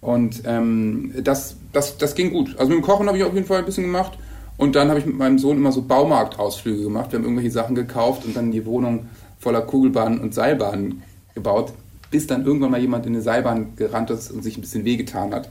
Und 0.00 0.42
ähm, 0.46 1.12
das, 1.22 1.56
das, 1.72 1.98
das 1.98 2.14
ging 2.14 2.32
gut. 2.32 2.58
Also 2.58 2.70
mit 2.70 2.78
dem 2.78 2.82
Kochen 2.82 3.06
habe 3.06 3.18
ich 3.18 3.24
auf 3.24 3.34
jeden 3.34 3.46
Fall 3.46 3.58
ein 3.58 3.64
bisschen 3.64 3.84
gemacht. 3.84 4.18
Und 4.56 4.74
dann 4.74 4.88
habe 4.88 4.98
ich 4.98 5.06
mit 5.06 5.16
meinem 5.16 5.38
Sohn 5.38 5.56
immer 5.56 5.72
so 5.72 5.82
Baumarktausflüge 5.82 6.84
gemacht. 6.84 7.12
Wir 7.12 7.18
haben 7.18 7.24
irgendwelche 7.24 7.50
Sachen 7.50 7.74
gekauft 7.74 8.24
und 8.24 8.36
dann 8.36 8.50
die 8.50 8.64
Wohnung 8.66 9.06
voller 9.38 9.62
Kugelbahnen 9.62 10.20
und 10.20 10.34
Seilbahnen 10.34 11.02
gebaut, 11.34 11.72
bis 12.10 12.26
dann 12.26 12.44
irgendwann 12.44 12.70
mal 12.70 12.80
jemand 12.80 13.06
in 13.06 13.14
eine 13.14 13.22
Seilbahn 13.22 13.76
gerannt 13.76 14.10
ist 14.10 14.30
und 14.30 14.42
sich 14.42 14.56
ein 14.56 14.60
bisschen 14.60 14.84
wehgetan 14.84 15.34
hat. 15.34 15.50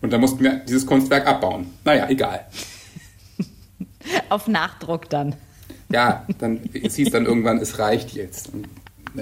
Und 0.00 0.12
dann 0.12 0.20
mussten 0.20 0.42
wir 0.42 0.60
dieses 0.68 0.86
Kunstwerk 0.86 1.26
abbauen. 1.26 1.66
Naja, 1.84 2.08
egal. 2.08 2.46
auf 4.28 4.48
Nachdruck 4.48 5.08
dann. 5.10 5.34
Ja, 5.90 6.26
dann, 6.38 6.60
es 6.82 6.96
hieß 6.96 7.10
dann 7.10 7.26
irgendwann, 7.26 7.58
es 7.58 7.78
reicht 7.78 8.12
jetzt. 8.12 8.52
Und 8.52 8.66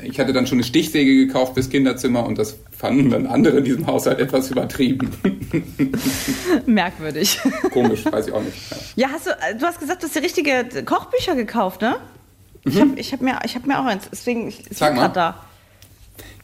ich 0.03 0.19
hatte 0.19 0.33
dann 0.33 0.47
schon 0.47 0.59
eine 0.59 0.65
Stichsäge 0.65 1.27
gekauft 1.27 1.55
fürs 1.55 1.69
Kinderzimmer 1.69 2.25
und 2.25 2.39
das 2.39 2.57
fanden 2.77 3.11
dann 3.11 3.27
andere 3.27 3.59
in 3.59 3.65
diesem 3.65 3.87
Haushalt 3.87 4.19
etwas 4.19 4.51
übertrieben. 4.51 5.11
Merkwürdig. 6.67 7.39
Komisch, 7.73 8.05
weiß 8.05 8.29
ich 8.29 8.33
auch 8.33 8.43
nicht. 8.43 8.57
Ja. 8.97 9.09
Hast 9.13 9.27
du, 9.27 9.31
äh, 9.31 9.57
du 9.59 9.67
hast 9.67 9.79
gesagt, 9.79 10.03
du 10.03 10.07
hast 10.07 10.15
die 10.15 10.21
richtige 10.21 10.85
Kochbücher 10.85 11.35
gekauft, 11.35 11.83
ne? 11.83 11.97
Ich 12.65 12.81
habe 12.81 12.99
ich 12.99 13.13
hab 13.13 13.21
mir, 13.21 13.39
ich 13.45 13.55
hab 13.55 13.67
mir 13.67 13.79
auch 13.79 13.85
eins, 13.85 14.09
deswegen 14.11 14.49
ich, 14.49 14.65
Sag 14.71 14.95
mal. 14.95 15.03
gerade 15.03 15.15
da. 15.15 15.45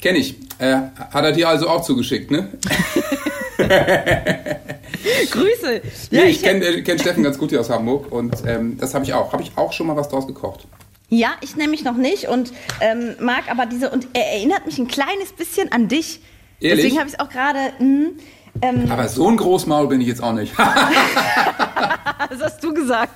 Kenn 0.00 0.16
ich. 0.16 0.36
Äh, 0.58 0.76
hat 1.10 1.24
er 1.24 1.32
dir 1.32 1.48
also 1.48 1.68
auch 1.68 1.82
zugeschickt, 1.82 2.30
ne? 2.30 2.50
Grüße. 5.30 5.82
Ja, 6.10 6.22
ich 6.22 6.36
ich, 6.36 6.42
kenne 6.42 6.64
äh, 6.64 6.82
kenn 6.82 6.98
Steffen 6.98 7.22
ganz 7.22 7.38
gut 7.38 7.50
hier 7.50 7.60
aus 7.60 7.70
Hamburg 7.70 8.10
und 8.12 8.36
ähm, 8.46 8.76
das 8.78 8.94
habe 8.94 9.04
ich 9.04 9.14
auch. 9.14 9.32
Habe 9.32 9.42
ich 9.42 9.52
auch 9.56 9.72
schon 9.72 9.86
mal 9.86 9.96
was 9.96 10.08
draus 10.08 10.26
gekocht. 10.26 10.66
ja, 11.08 11.30
ich 11.40 11.56
nämlich 11.56 11.84
noch 11.84 11.96
nicht 11.96 12.28
und 12.28 12.52
ähm, 12.80 13.16
mag 13.20 13.50
aber 13.50 13.66
diese, 13.66 13.90
und 13.90 14.08
er 14.12 14.34
erinnert 14.34 14.66
mich 14.66 14.78
ein 14.78 14.88
kleines 14.88 15.32
bisschen 15.32 15.72
an 15.72 15.88
dich. 15.88 16.20
Ehrlich? 16.60 16.84
Deswegen 16.84 16.98
habe 16.98 17.08
ich 17.08 17.14
es 17.14 17.20
auch 17.20 17.30
gerade, 17.30 17.58
hm, 17.78 18.18
ähm, 18.62 18.90
Aber 18.90 19.08
so 19.08 19.28
ein 19.28 19.36
Großmaul 19.36 19.88
bin 19.88 20.00
ich 20.00 20.08
jetzt 20.08 20.22
auch 20.22 20.32
nicht. 20.32 20.52
das 20.58 22.42
hast 22.42 22.62
du 22.62 22.72
gesagt. 22.74 23.14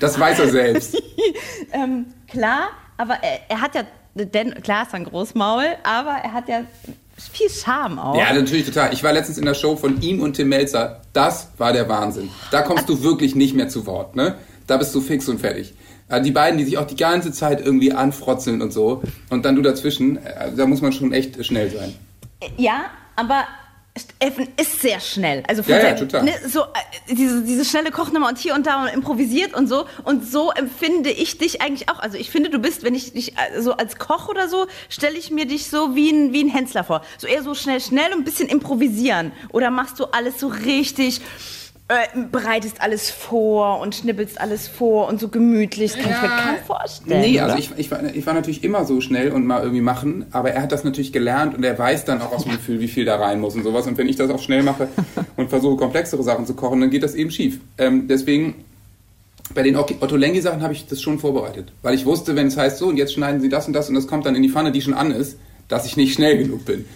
das 0.00 0.18
weiß 0.18 0.40
er 0.40 0.48
selbst. 0.48 1.00
ähm, 1.72 2.06
klar, 2.28 2.68
aber 2.96 3.14
er, 3.22 3.40
er 3.48 3.60
hat 3.60 3.74
ja, 3.74 3.82
denn, 4.14 4.62
klar 4.62 4.82
ist 4.84 4.92
er 4.92 4.96
ein 4.96 5.04
Großmaul, 5.04 5.64
aber 5.82 6.12
er 6.12 6.32
hat 6.32 6.48
ja 6.48 6.62
viel 7.30 7.50
Charme 7.50 7.98
auch. 7.98 8.16
Ja, 8.16 8.32
natürlich 8.32 8.66
total. 8.66 8.92
Ich 8.92 9.02
war 9.02 9.12
letztens 9.12 9.38
in 9.38 9.44
der 9.44 9.54
Show 9.54 9.76
von 9.76 10.00
ihm 10.00 10.20
und 10.20 10.34
Tim 10.34 10.48
Melzer. 10.48 11.02
Das 11.12 11.48
war 11.58 11.72
der 11.72 11.88
Wahnsinn. 11.88 12.30
Da 12.50 12.62
kommst 12.62 12.88
du 12.88 13.02
wirklich 13.02 13.34
nicht 13.34 13.54
mehr 13.54 13.68
zu 13.68 13.86
Wort, 13.86 14.16
ne? 14.16 14.36
Da 14.66 14.76
bist 14.76 14.94
du 14.94 15.00
fix 15.00 15.28
und 15.28 15.40
fertig. 15.40 15.74
Also 16.08 16.24
die 16.24 16.30
beiden, 16.30 16.58
die 16.58 16.64
sich 16.64 16.78
auch 16.78 16.86
die 16.86 16.96
ganze 16.96 17.32
Zeit 17.32 17.64
irgendwie 17.64 17.92
anfrotzeln 17.92 18.60
und 18.62 18.72
so. 18.72 19.02
Und 19.30 19.44
dann 19.44 19.56
du 19.56 19.62
dazwischen, 19.62 20.18
äh, 20.18 20.52
da 20.54 20.66
muss 20.66 20.80
man 20.80 20.92
schon 20.92 21.12
echt 21.12 21.44
schnell 21.44 21.70
sein. 21.70 21.94
Ja, 22.56 22.84
aber 23.16 23.44
Steffen 23.98 24.48
ist 24.56 24.80
sehr 24.80 25.00
schnell. 25.00 25.42
Also 25.46 25.62
von 25.62 25.74
Ja, 25.74 25.88
ja, 25.88 25.94
total. 25.94 26.22
Ne, 26.24 26.32
so, 26.46 26.62
äh, 26.62 27.14
diese, 27.14 27.42
diese 27.42 27.64
schnelle 27.64 27.90
Kochnummer 27.90 28.28
und 28.28 28.38
hier 28.38 28.54
und 28.54 28.66
da 28.66 28.82
und 28.82 28.88
improvisiert 28.88 29.52
und 29.52 29.68
so. 29.68 29.84
Und 30.04 30.26
so 30.26 30.50
empfinde 30.50 31.10
ich 31.10 31.36
dich 31.36 31.60
eigentlich 31.60 31.90
auch. 31.90 31.98
Also 31.98 32.16
ich 32.16 32.30
finde, 32.30 32.48
du 32.48 32.58
bist, 32.58 32.84
wenn 32.84 32.94
ich 32.94 33.12
dich 33.12 33.34
äh, 33.36 33.60
so 33.60 33.72
als 33.72 33.98
Koch 33.98 34.28
oder 34.30 34.48
so, 34.48 34.66
stelle 34.88 35.18
ich 35.18 35.30
mir 35.30 35.44
dich 35.44 35.66
so 35.66 35.94
wie 35.94 36.10
ein, 36.10 36.32
wie 36.32 36.42
ein 36.42 36.48
Hensler 36.48 36.84
vor. 36.84 37.02
So 37.18 37.26
eher 37.26 37.42
so 37.42 37.54
schnell, 37.54 37.82
schnell 37.82 38.12
und 38.12 38.20
ein 38.20 38.24
bisschen 38.24 38.48
improvisieren. 38.48 39.32
Oder 39.50 39.70
machst 39.70 40.00
du 40.00 40.06
alles 40.06 40.40
so 40.40 40.46
richtig, 40.46 41.20
äh, 41.88 42.24
bereitest 42.30 42.80
alles 42.80 43.10
vor 43.10 43.80
und 43.80 43.94
schnippelst 43.94 44.40
alles 44.40 44.68
vor 44.68 45.08
und 45.08 45.20
so 45.20 45.28
gemütlich. 45.28 45.92
Das 45.92 46.02
kann 46.02 46.12
ich 46.12 46.22
mir 46.22 46.28
kaum 46.28 46.64
vorstellen. 46.64 47.20
Nee, 47.20 47.40
also 47.40 47.58
ich, 47.58 47.70
ich, 47.76 47.90
war, 47.90 48.02
ich 48.04 48.24
war 48.24 48.34
natürlich 48.34 48.64
immer 48.64 48.84
so 48.84 49.00
schnell 49.00 49.32
und 49.32 49.46
mal 49.46 49.62
irgendwie 49.62 49.82
machen, 49.82 50.26
aber 50.30 50.52
er 50.52 50.62
hat 50.62 50.72
das 50.72 50.84
natürlich 50.84 51.12
gelernt 51.12 51.54
und 51.54 51.64
er 51.64 51.78
weiß 51.78 52.04
dann 52.04 52.22
auch 52.22 52.32
aus 52.32 52.44
dem 52.44 52.52
Gefühl, 52.52 52.80
wie 52.80 52.88
viel 52.88 53.04
da 53.04 53.16
rein 53.16 53.40
muss 53.40 53.54
und 53.54 53.64
sowas. 53.64 53.86
Und 53.86 53.98
wenn 53.98 54.08
ich 54.08 54.16
das 54.16 54.30
auch 54.30 54.40
schnell 54.40 54.62
mache 54.62 54.88
und 55.36 55.50
versuche, 55.50 55.76
komplexere 55.76 56.22
Sachen 56.22 56.46
zu 56.46 56.54
kochen, 56.54 56.80
dann 56.80 56.90
geht 56.90 57.02
das 57.02 57.14
eben 57.14 57.30
schief. 57.30 57.60
Ähm, 57.78 58.06
deswegen, 58.08 58.64
bei 59.54 59.62
den 59.62 59.76
Otto 59.76 60.16
Lengi-Sachen 60.16 60.62
habe 60.62 60.72
ich 60.72 60.86
das 60.86 61.02
schon 61.02 61.18
vorbereitet. 61.18 61.72
Weil 61.82 61.94
ich 61.94 62.06
wusste, 62.06 62.36
wenn 62.36 62.46
es 62.46 62.56
heißt 62.56 62.78
so 62.78 62.86
und 62.86 62.96
jetzt 62.96 63.12
schneiden 63.12 63.40
sie 63.40 63.48
das 63.48 63.66
und 63.66 63.74
das 63.74 63.88
und 63.88 63.96
das 63.96 64.06
kommt 64.06 64.24
dann 64.24 64.34
in 64.34 64.42
die 64.42 64.50
Pfanne, 64.50 64.72
die 64.72 64.80
schon 64.80 64.94
an 64.94 65.10
ist, 65.10 65.36
dass 65.68 65.84
ich 65.84 65.96
nicht 65.96 66.14
schnell 66.14 66.38
genug 66.38 66.64
bin. 66.64 66.86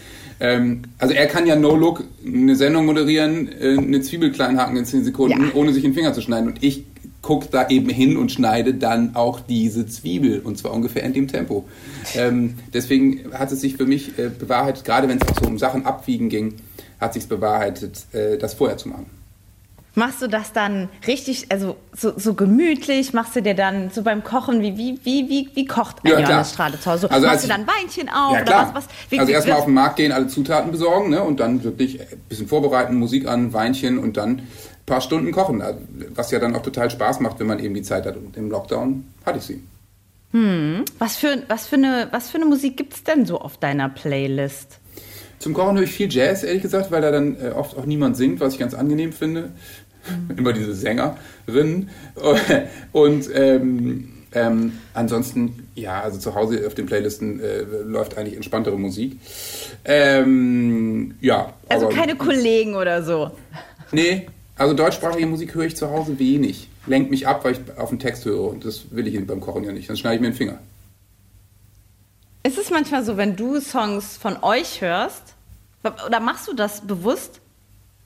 Ähm, 0.41 0.83
also 0.99 1.15
er 1.15 1.27
kann 1.27 1.47
ja 1.47 1.57
No-Look 1.57 2.05
eine 2.25 2.57
Sendung 2.57 2.87
moderieren, 2.87 3.49
äh, 3.61 3.77
eine 3.79 4.01
Zwiebel 4.03 4.31
klein 4.33 4.59
haken 4.59 4.77
in 4.77 4.85
10 4.85 5.05
Sekunden, 5.05 5.41
Ja. 5.41 5.55
ohne 5.55 5.73
sich 5.73 5.83
den 5.83 5.95
Finger 5.95 6.13
zu 6.13 6.21
schneiden. 6.21 6.49
Und 6.49 6.63
ich 6.63 6.85
gucke 7.23 7.49
da 7.51 7.69
eben 7.69 7.89
hin 7.89 8.17
und 8.17 8.31
schneide 8.31 8.75
dann 8.75 9.17
auch 9.17 9.41
diese 9.41 9.87
Zwiebel. 9.87 10.41
Und 10.41 10.59
zwar 10.59 10.73
ungefähr 10.73 11.03
in 11.05 11.13
dem 11.13 11.27
Tempo. 11.29 11.65
Ähm, 12.15 12.55
deswegen 12.73 13.33
hat 13.33 13.51
es 13.51 13.61
sich 13.61 13.77
für 13.77 13.87
mich 13.87 14.19
äh, 14.19 14.29
bewahrheitet, 14.29 14.85
gerade 14.85 15.09
wenn 15.09 15.19
es 15.19 15.27
auch 15.29 15.43
so 15.43 15.49
um 15.49 15.59
Sachen 15.59 15.85
abwiegen 15.87 16.29
ging, 16.29 16.55
hat 17.01 17.15
sich 17.15 17.27
bewahrheitet, 17.27 18.05
äh, 18.13 18.39
das 18.39 18.55
vorher 18.55 18.77
zu 18.77 18.89
machen. 18.89 19.07
Machst 19.99 20.21
du 20.21 20.27
das 20.27 20.53
dann 20.53 20.91
richtig, 21.07 21.47
also 21.51 21.77
so, 21.97 22.13
so 22.19 22.35
gemütlich? 22.35 23.15
Machst 23.15 23.35
du 23.35 23.41
dir 23.41 23.55
dann 23.55 23.91
so 23.91 24.03
beim 24.03 24.23
Kochen, 24.23 24.61
wie, 24.61 24.77
wie, 24.77 25.01
wie, 25.05 25.31
wie, 25.31 25.49
wie 25.55 25.65
kocht 25.65 26.05
ein 26.05 26.11
Ja. 26.11 26.21
Johannes 26.21 26.53
Strade 26.53 26.79
zu 26.79 26.91
Hause? 26.91 27.11
Also 27.11 27.27
als 27.27 27.37
Machst 27.37 27.45
du 27.45 27.49
dann 27.49 27.67
Weinchen 27.67 28.11
auf? 28.11 28.35
Ja, 28.35 28.43
klar. 28.43 28.73
Was, 28.75 28.85
was, 28.85 28.95
wie, 29.09 29.19
also 29.19 29.33
erstmal 29.33 29.57
auf 29.57 29.65
den 29.65 29.73
Markt 29.73 29.97
gehen, 29.97 30.13
alle 30.13 30.27
Zutaten 30.29 30.71
besorgen 30.71 31.09
ne? 31.09 31.23
und 31.23 31.41
dann 31.41 31.65
wirklich 31.65 31.99
ein 31.99 32.21
bisschen 32.29 32.47
vorbereiten, 32.47 32.95
Musik 32.97 33.27
an, 33.27 33.55
Weinchen 33.55 33.97
und 33.97 34.19
dann 34.19 34.41
ein 34.41 34.49
paar 34.85 35.01
Stunden 35.01 35.33
kochen. 35.33 35.63
Also, 35.63 35.81
Was 36.15 36.31
ja 36.31 36.41
dann 36.41 36.55
auch 36.55 36.63
total 36.63 36.91
Spaß 36.91 37.21
macht, 37.21 37.41
wenn 37.41 37.47
man 37.47 37.59
eben 37.59 37.75
die 37.75 37.83
Zeit 37.83 38.05
hat. 38.05 38.19
Und 38.19 38.37
im 38.37 38.51
Lockdown 38.51 39.03
hatte 39.25 39.39
ich 39.39 39.45
sie. 39.45 39.63
was, 40.99 41.17
für, 41.17 41.43
was, 41.49 41.67
für 41.67 41.77
eine, 41.77 42.09
was 42.11 42.29
für 42.29 42.37
eine 42.37 42.45
Musik 42.45 42.77
gibt 42.77 42.93
es 42.93 43.03
denn 43.03 43.25
so 43.25 43.41
auf 43.41 43.57
deiner 43.57 43.89
Playlist? 43.89 44.79
Zum 45.39 45.55
Kochen 45.55 45.77
höre 45.77 45.85
ich 45.85 45.93
viel 45.93 46.11
Jazz, 46.11 46.43
ehrlich 46.43 46.63
gesagt, 46.63 46.91
weil 46.91 47.03
da 47.03 47.11
dann 47.11 47.37
äh, 47.41 47.51
oft 47.51 47.77
auch 47.77 47.87
niemand 47.87 48.17
singt, 48.17 48.41
was 48.41 48.55
ich 48.55 48.59
ganz 48.59 48.75
angenehm 48.75 49.13
finde. 49.13 49.51
Immer 50.37 50.53
diese 50.53 50.75
Sängerinnen. 50.75 51.91
Und 52.93 53.29
ähm, 53.35 54.17
ähm, 54.37 54.73
ansonsten, 54.93 55.69
ja, 55.75 56.03
also 56.03 56.19
zu 56.19 56.35
Hause 56.35 56.67
auf 56.67 56.75
den 56.75 56.87
Playlisten 56.87 57.41
äh, 57.41 57.63
läuft 57.85 58.19
eigentlich 58.19 58.37
entspanntere 58.37 58.79
Musik. 58.79 59.19
Ähm, 59.85 61.15
ja. 61.21 61.55
Also 61.69 61.89
keine 61.89 62.17
Kollegen 62.17 62.75
oder 62.75 63.03
so. 63.03 63.31
Nee, 63.93 64.27
also 64.57 64.75
deutschsprachige 64.75 65.27
Musik 65.27 65.55
höre 65.55 65.65
ich 65.65 65.77
zu 65.77 65.91
Hause 65.91 66.19
wenig. 66.19 66.69
Lenkt 66.87 67.11
mich 67.11 67.27
ab, 67.27 67.45
weil 67.45 67.53
ich 67.53 67.61
auf 67.79 67.89
den 67.89 67.99
Text 67.99 68.25
höre 68.27 68.51
und 68.51 68.65
das 68.65 68.91
will 68.91 69.07
ich 69.07 69.27
beim 69.27 69.41
Kochen 69.41 69.65
ja 69.65 69.73
nicht. 69.73 69.89
Dann 69.89 69.97
schneide 69.97 70.17
ich 70.17 70.21
mir 70.21 70.29
den 70.29 70.37
Finger. 70.37 70.59
Ist 72.47 72.59
es 72.59 72.71
manchmal 72.71 73.03
so, 73.03 73.17
wenn 73.17 73.35
du 73.35 73.59
Songs 73.59 74.17
von 74.17 74.41
euch 74.41 74.81
hörst, 74.81 75.35
oder 75.83 76.21
machst 76.21 76.47
du 76.47 76.55
das 76.55 76.81
bewusst? 76.81 77.41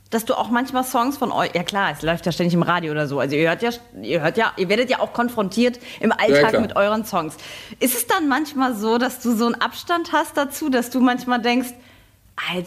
Dass 0.08 0.24
du 0.24 0.32
auch 0.34 0.48
manchmal 0.48 0.82
Songs 0.82 1.18
von 1.18 1.30
euch, 1.30 1.54
ja 1.54 1.62
klar, 1.62 1.92
es 1.92 2.00
läuft 2.00 2.24
ja 2.24 2.32
ständig 2.32 2.54
im 2.54 2.62
Radio 2.62 2.90
oder 2.90 3.06
so. 3.06 3.20
Also 3.20 3.36
ihr 3.36 3.50
hört 3.50 3.60
ja, 3.60 3.68
ihr 4.00 4.22
hört 4.22 4.38
ja, 4.38 4.54
ihr 4.56 4.70
werdet 4.70 4.88
ja 4.88 5.00
auch 5.00 5.12
konfrontiert 5.12 5.78
im 6.00 6.10
Alltag 6.10 6.48
klar. 6.48 6.62
mit 6.62 6.74
euren 6.74 7.04
Songs. 7.04 7.36
Ist 7.80 7.94
es 7.94 8.06
dann 8.06 8.28
manchmal 8.28 8.74
so, 8.74 8.96
dass 8.96 9.20
du 9.20 9.36
so 9.36 9.44
einen 9.44 9.56
Abstand 9.56 10.10
hast 10.12 10.38
dazu, 10.38 10.70
dass 10.70 10.88
du 10.88 11.00
manchmal 11.00 11.42
denkst, 11.42 11.74
halt, 12.48 12.66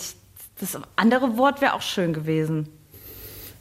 das 0.60 0.78
andere 0.96 1.38
Wort 1.38 1.60
wäre 1.60 1.74
auch 1.74 1.82
schön 1.82 2.14
gewesen. 2.14 2.70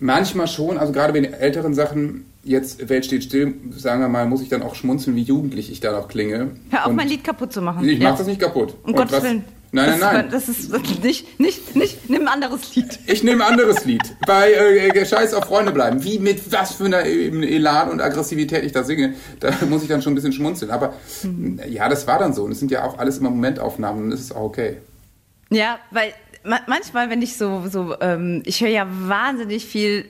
Manchmal 0.00 0.48
schon, 0.48 0.76
also 0.76 0.92
gerade 0.92 1.14
bei 1.14 1.20
den 1.20 1.32
älteren 1.32 1.72
Sachen, 1.74 2.30
jetzt 2.44 2.88
Welt 2.88 3.04
steht 3.06 3.24
still, 3.24 3.54
sagen 3.70 4.00
wir 4.00 4.08
mal, 4.08 4.26
muss 4.26 4.42
ich 4.42 4.48
dann 4.48 4.62
auch 4.62 4.74
schmunzeln, 4.74 5.16
wie 5.16 5.22
jugendlich 5.22 5.70
ich 5.70 5.80
da 5.80 5.92
noch 5.92 6.08
klinge. 6.08 6.52
Hör 6.70 6.82
auf, 6.84 6.90
Und 6.90 6.96
mein 6.96 7.08
Lied 7.08 7.24
kaputt 7.24 7.52
zu 7.52 7.62
machen. 7.62 7.88
Ich 7.88 7.98
Ja. 7.98 8.10
mach 8.10 8.18
das 8.18 8.26
nicht 8.26 8.40
kaputt. 8.40 8.74
Um 8.82 8.90
Und 8.90 8.96
Gottes 8.96 9.12
was, 9.12 9.22
Willen. 9.24 9.44
Nein, 9.74 9.88
das, 9.88 10.00
nein, 10.00 10.14
nein. 10.16 10.28
Das 10.30 10.48
ist 10.50 10.70
nicht, 11.02 11.40
nicht, 11.40 11.74
nicht, 11.76 12.10
nimm 12.10 12.22
ein 12.22 12.28
anderes 12.28 12.74
Lied. 12.76 12.98
Ich 13.06 13.22
nehme 13.22 13.42
ein 13.42 13.52
anderes 13.52 13.86
Lied. 13.86 14.02
Bei 14.26 14.52
äh, 14.52 15.06
Scheiß 15.06 15.32
auf 15.32 15.46
Freunde 15.46 15.72
bleiben. 15.72 16.04
Wie 16.04 16.18
mit 16.18 16.52
was 16.52 16.74
für 16.74 16.84
einer 16.84 17.04
Elan 17.06 17.88
und 17.90 18.02
Aggressivität 18.02 18.64
ich 18.64 18.72
da 18.72 18.84
singe, 18.84 19.14
da 19.40 19.50
muss 19.70 19.82
ich 19.82 19.88
dann 19.88 20.02
schon 20.02 20.12
ein 20.12 20.16
bisschen 20.16 20.34
schmunzeln. 20.34 20.70
Aber 20.70 20.92
Mhm. 21.22 21.58
ja, 21.70 21.88
das 21.88 22.06
war 22.06 22.18
dann 22.18 22.34
so. 22.34 22.44
Und 22.44 22.52
es 22.52 22.58
sind 22.58 22.70
ja 22.70 22.84
auch 22.84 22.98
alles 22.98 23.16
immer 23.16 23.30
Momentaufnahmen 23.30 24.04
und 24.04 24.10
das 24.10 24.20
ist 24.20 24.36
auch 24.36 24.42
okay. 24.42 24.76
Ja, 25.48 25.78
weil 25.90 26.12
ma 26.44 26.60
manchmal, 26.66 27.08
wenn 27.08 27.22
ich 27.22 27.38
so, 27.38 27.62
so 27.70 27.94
ähm, 28.02 28.42
ich 28.44 28.60
höre 28.60 28.68
ja 28.68 28.86
wahnsinnig 28.90 29.64
viel 29.64 30.00
äh, 30.00 30.04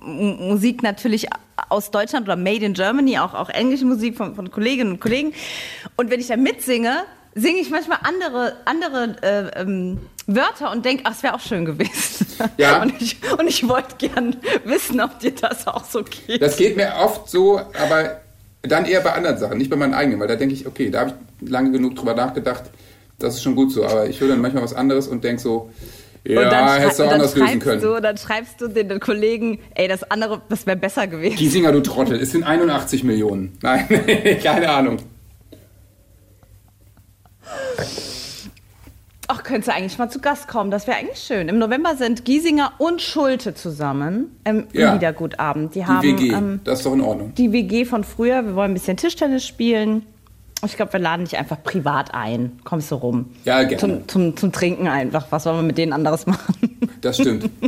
Musik 0.00 0.82
natürlich 0.82 1.26
aus 1.68 1.90
Deutschland 1.90 2.26
oder 2.26 2.36
Made 2.36 2.64
in 2.64 2.74
Germany, 2.74 3.18
auch, 3.18 3.34
auch 3.34 3.48
englische 3.48 3.84
Musik 3.84 4.16
von, 4.16 4.34
von 4.34 4.50
Kolleginnen 4.50 4.92
und 4.92 5.00
Kollegen. 5.00 5.32
Und 5.96 6.10
wenn 6.10 6.20
ich 6.20 6.28
da 6.28 6.36
mitsinge, 6.36 7.04
singe 7.34 7.60
ich 7.60 7.70
manchmal 7.70 7.98
andere, 8.02 8.56
andere 8.64 9.16
äh, 9.22 9.60
ähm, 9.60 9.98
Wörter 10.26 10.72
und 10.72 10.84
denke, 10.84 11.04
ach, 11.06 11.12
es 11.12 11.22
wäre 11.22 11.34
auch 11.34 11.40
schön 11.40 11.64
gewesen. 11.64 12.26
Ja. 12.56 12.82
Und 12.82 13.00
ich, 13.00 13.16
und 13.38 13.46
ich 13.46 13.66
wollte 13.68 13.96
gern 13.96 14.36
wissen, 14.64 15.00
ob 15.00 15.18
dir 15.20 15.32
das 15.32 15.66
auch 15.66 15.84
so 15.84 16.02
geht. 16.02 16.42
Das 16.42 16.56
geht 16.56 16.76
mir 16.76 16.92
oft 16.98 17.30
so, 17.30 17.58
aber 17.58 18.20
dann 18.62 18.84
eher 18.84 19.00
bei 19.00 19.12
anderen 19.12 19.38
Sachen, 19.38 19.58
nicht 19.58 19.70
bei 19.70 19.76
meinen 19.76 19.94
eigenen, 19.94 20.20
weil 20.20 20.28
da 20.28 20.36
denke 20.36 20.54
ich, 20.54 20.66
okay, 20.66 20.90
da 20.90 21.00
habe 21.00 21.14
ich 21.40 21.48
lange 21.48 21.70
genug 21.70 21.94
drüber 21.94 22.14
nachgedacht, 22.14 22.64
das 23.18 23.34
ist 23.34 23.42
schon 23.42 23.54
gut 23.54 23.72
so. 23.72 23.84
Aber 23.84 24.08
ich 24.08 24.20
höre 24.20 24.28
dann 24.28 24.40
manchmal 24.40 24.62
was 24.62 24.74
anderes 24.74 25.08
und 25.08 25.24
denke 25.24 25.40
so, 25.40 25.70
ja, 26.28 26.40
und 26.42 26.50
dann, 26.50 26.80
hättest 26.80 26.98
du 26.98 27.04
auch 27.04 27.12
anders 27.12 27.34
lösen 27.36 27.58
können. 27.60 27.80
du, 27.82 28.00
dann 28.00 28.16
schreibst 28.16 28.60
du 28.60 28.68
den 28.68 29.00
Kollegen, 29.00 29.58
ey, 29.74 29.88
das 29.88 30.10
andere, 30.10 30.42
das 30.48 30.66
wäre 30.66 30.76
besser 30.76 31.06
gewesen. 31.06 31.36
Giesinger, 31.36 31.72
du 31.72 31.80
Trottel, 31.80 32.20
es 32.20 32.32
sind 32.32 32.44
81 32.44 33.04
Millionen. 33.04 33.56
Nein, 33.62 33.86
keine 34.42 34.70
Ahnung. 34.70 34.98
Ach, 39.28 39.42
könntest 39.42 39.68
du 39.68 39.74
eigentlich 39.74 39.98
mal 39.98 40.08
zu 40.08 40.20
Gast 40.20 40.46
kommen? 40.46 40.70
Das 40.70 40.86
wäre 40.86 40.98
eigentlich 40.98 41.18
schön. 41.18 41.48
Im 41.48 41.58
November 41.58 41.96
sind 41.96 42.24
Giesinger 42.24 42.72
und 42.78 43.02
Schulte 43.02 43.54
zusammen 43.54 44.36
im 44.44 44.68
Ja. 44.72 44.92
Liedergutabend. 44.94 45.74
Die, 45.74 45.80
Die 45.80 45.86
haben 45.86 46.02
WG, 46.02 46.28
ähm, 46.32 46.60
das 46.62 46.78
ist 46.78 46.86
doch 46.86 46.92
in 46.92 47.00
Ordnung. 47.00 47.34
die 47.34 47.50
WG 47.50 47.84
von 47.84 48.04
früher. 48.04 48.44
Wir 48.46 48.54
wollen 48.54 48.70
ein 48.70 48.74
bisschen 48.74 48.96
Tischtennis 48.96 49.44
spielen. 49.44 50.06
Ich 50.64 50.76
glaube, 50.76 50.92
wir 50.94 51.00
laden 51.00 51.24
dich 51.26 51.36
einfach 51.36 51.62
privat 51.62 52.14
ein. 52.14 52.58
Kommst 52.64 52.90
du 52.90 52.96
rum? 52.96 53.30
Ja, 53.44 53.62
gerne. 53.62 53.76
Zum, 53.76 54.08
zum, 54.08 54.36
zum 54.36 54.52
Trinken 54.52 54.88
einfach. 54.88 55.26
Was 55.30 55.44
wollen 55.46 55.56
wir 55.58 55.62
mit 55.62 55.78
denen 55.78 55.92
anderes 55.92 56.26
machen? 56.26 56.78
Das 57.02 57.16
stimmt. 57.16 57.48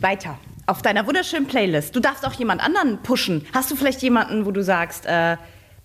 Weiter. 0.00 0.38
Auf 0.66 0.82
deiner 0.82 1.06
wunderschönen 1.06 1.46
Playlist. 1.46 1.94
Du 1.96 2.00
darfst 2.00 2.24
auch 2.26 2.32
jemand 2.34 2.62
anderen 2.62 2.98
pushen. 3.02 3.44
Hast 3.52 3.70
du 3.70 3.76
vielleicht 3.76 4.02
jemanden, 4.02 4.46
wo 4.46 4.50
du 4.50 4.62
sagst, 4.62 5.06
äh, 5.06 5.36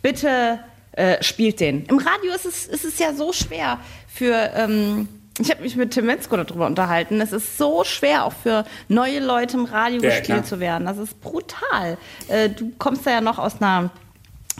bitte 0.01 0.60
äh, 0.93 1.21
spielt 1.23 1.60
den? 1.60 1.86
Im 1.86 1.97
Radio 1.97 2.34
ist 2.36 2.45
es, 2.45 2.65
ist 2.67 2.86
es 2.86 2.99
ja 2.99 3.13
so 3.13 3.34
schwer 3.34 3.80
für. 4.08 4.51
Ähm, 4.56 5.08
ich 5.39 5.51
habe 5.51 5.63
mich 5.63 5.75
mit 5.75 5.91
Tim 5.91 6.06
Metzko 6.06 6.38
darüber 6.38 6.65
unterhalten. 6.65 7.19
Es 7.19 7.34
ist 7.34 7.58
so 7.58 7.84
schwer, 7.84 8.23
auch 8.25 8.32
für 8.32 8.63
neue 8.88 9.19
Leute 9.19 9.58
im 9.58 9.65
Radio 9.65 10.01
Ja, 10.01 10.10
gespielt 10.10 10.25
klar. 10.25 10.43
zu 10.45 10.60
werden. 10.62 10.86
Das 10.86 10.97
ist 10.97 11.19
brutal. 11.19 11.97
Äh, 12.30 12.49
du 12.49 12.71
kommst 12.78 13.06
da 13.06 13.12
ja 13.12 13.21
noch 13.21 13.38
aus 13.38 13.62
einer 13.62 13.89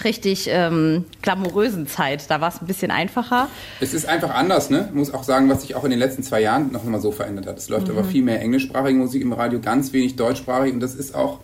richtig 0.03 0.47
ähm, 0.49 1.05
glamourösen 1.21 1.88
Zeit. 1.88 2.29
Da 2.29 2.41
war 2.41 2.49
es 2.49 2.62
ein 2.62 2.67
bisschen 2.67 2.91
einfacher. 2.91 3.47
Es 3.79 3.93
ist 3.93 4.08
einfach 4.08 4.34
anders, 4.34 4.69
ne? 4.69 4.86
Ich 4.89 4.95
muss 4.95 5.13
auch 5.13 5.23
sagen, 5.23 5.49
was 5.49 5.62
sich 5.62 5.75
auch 5.75 5.84
in 5.84 5.89
den 5.89 5.99
letzten 5.99 6.23
zwei 6.23 6.41
Jahren 6.41 6.71
noch 6.71 6.84
mal 6.84 6.99
so 6.99 7.12
verändert 7.12 7.47
hat. 7.47 7.58
Es 7.58 7.69
läuft 7.69 7.89
aber 7.89 8.03
viel 8.03 8.23
mehr 8.23 8.41
englischsprachige 8.41 8.97
Musik 8.97 9.21
im 9.21 9.34
Radio, 9.34 9.60
ganz 9.60 9.93
wenig 9.93 10.15
deutschsprachig 10.15 10.73
und 10.73 10.79
das 10.79 10.95
ist 10.95 11.15
auch 11.15 11.39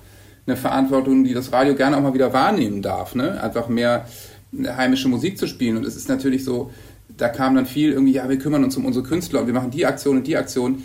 eine 0.45 0.57
Verantwortung, 0.57 1.23
die 1.23 1.33
das 1.33 1.51
Radio 1.51 1.75
gerne 1.75 1.97
auch 1.97 2.01
mal 2.01 2.13
wieder 2.13 2.33
wahrnehmen 2.33 2.81
darf, 2.81 3.15
ne? 3.15 3.41
Einfach 3.41 3.67
mehr 3.67 4.05
heimische 4.53 5.07
Musik 5.07 5.37
zu 5.37 5.47
spielen 5.47 5.77
und 5.77 5.85
es 5.85 5.95
ist 5.95 6.09
natürlich 6.09 6.43
so, 6.43 6.71
da 7.17 7.29
kam 7.29 7.55
dann 7.55 7.65
viel 7.65 7.91
irgendwie, 7.91 8.13
ja, 8.13 8.27
wir 8.27 8.37
kümmern 8.37 8.63
uns 8.63 8.75
um 8.75 8.85
unsere 8.85 9.05
Künstler 9.05 9.41
und 9.41 9.47
wir 9.47 9.53
machen 9.53 9.71
die 9.71 9.85
Aktion 9.85 10.17
und 10.17 10.27
die 10.27 10.37
Aktion. 10.37 10.83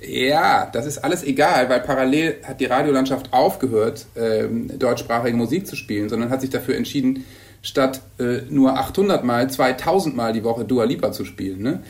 Ja, 0.00 0.68
das 0.70 0.84
ist 0.84 0.98
alles 0.98 1.24
egal, 1.24 1.70
weil 1.70 1.80
parallel 1.80 2.36
hat 2.42 2.60
die 2.60 2.66
Radiolandschaft 2.66 3.32
aufgehört, 3.32 4.06
ähm, 4.14 4.78
deutschsprachige 4.78 5.36
Musik 5.36 5.66
zu 5.66 5.74
spielen, 5.74 6.10
sondern 6.10 6.28
hat 6.28 6.42
sich 6.42 6.50
dafür 6.50 6.76
entschieden, 6.76 7.24
statt 7.62 8.02
äh, 8.18 8.42
nur 8.50 8.78
800 8.78 9.24
Mal, 9.24 9.48
2000 9.50 10.14
Mal 10.14 10.34
die 10.34 10.44
Woche 10.44 10.66
Dua 10.66 10.84
Lipa 10.84 11.12
zu 11.12 11.24
spielen. 11.24 11.62
Ne? 11.62 11.82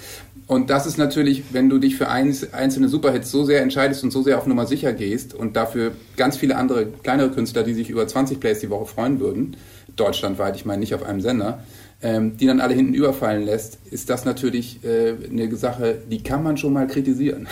Und 0.47 0.71
das 0.71 0.87
ist 0.87 0.99
natürlich, 0.99 1.43
wenn 1.53 1.69
du 1.69 1.79
dich 1.79 1.97
für 1.97 2.09
eins, 2.09 2.53
einzelne 2.55 2.89
Superhits 2.89 3.33
so 3.33 3.45
sehr 3.45 3.61
entscheidest 3.61 4.05
und 4.05 4.13
so 4.13 4.23
sehr 4.23 4.39
auf 4.39 4.47
Nummer 4.47 4.67
sicher 4.67 4.93
gehst 4.93 5.35
und 5.35 5.57
dafür 5.57 5.93
ganz 6.17 6.37
viele 6.37 6.55
andere 6.57 6.87
kleinere 6.87 7.31
Künstler, 7.31 7.65
die 7.65 7.75
sich 7.75 7.91
über 7.91 8.07
20 8.07 8.39
Plays 8.39 8.61
die 8.61 8.71
Woche 8.71 8.87
freuen 8.87 9.19
würden, 9.19 9.57
deutschlandweit, 9.97 10.55
ich 10.55 10.65
meine 10.65 10.79
nicht 10.79 10.95
auf 10.95 11.03
einem 11.03 11.21
Sender, 11.21 11.65
ähm, 12.03 12.37
die 12.37 12.47
dann 12.47 12.61
alle 12.61 12.75
hinten 12.75 12.95
überfallen 12.95 13.45
lässt, 13.45 13.79
ist 13.91 14.11
das 14.11 14.25
natürlich 14.25 14.85
äh, 14.85 15.15
eine 15.31 15.55
Sache, 15.57 15.99
die 16.11 16.23
kann 16.23 16.43
man 16.43 16.57
schon 16.57 16.73
mal 16.73 16.87
kritisieren. 16.87 17.49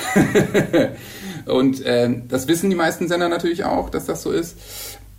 und 1.47 1.83
ähm, 1.85 2.25
das 2.29 2.47
wissen 2.47 2.69
die 2.69 2.77
meisten 2.77 3.09
Sender 3.09 3.29
natürlich 3.29 3.65
auch, 3.65 3.89
dass 3.89 4.05
das 4.05 4.23
so 4.23 4.31
ist. 4.31 4.57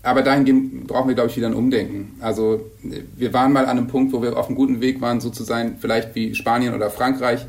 Aber 0.04 0.22
dahingehend 0.22 0.86
brauchen 0.86 1.08
wir, 1.08 1.16
glaube 1.16 1.32
ich, 1.32 1.38
wieder 1.38 1.48
ein 1.48 1.56
Umdenken. 1.56 2.16
Also 2.22 2.70
äh, 2.84 3.02
wir 3.16 3.34
waren 3.34 3.52
mal 3.52 3.66
an 3.66 3.78
einem 3.78 3.88
Punkt, 3.88 4.14
wo 4.14 4.22
wir 4.22 4.38
auf 4.38 4.48
einem 4.48 4.56
guten 4.56 4.80
Weg 4.80 5.02
waren, 5.02 5.20
so 5.20 5.32
zu 5.32 5.44
sein, 5.44 5.78
vielleicht 5.80 6.14
wie 6.14 6.36
Spanien 6.36 6.76
oder 6.76 6.92
Frankreich 6.92 7.48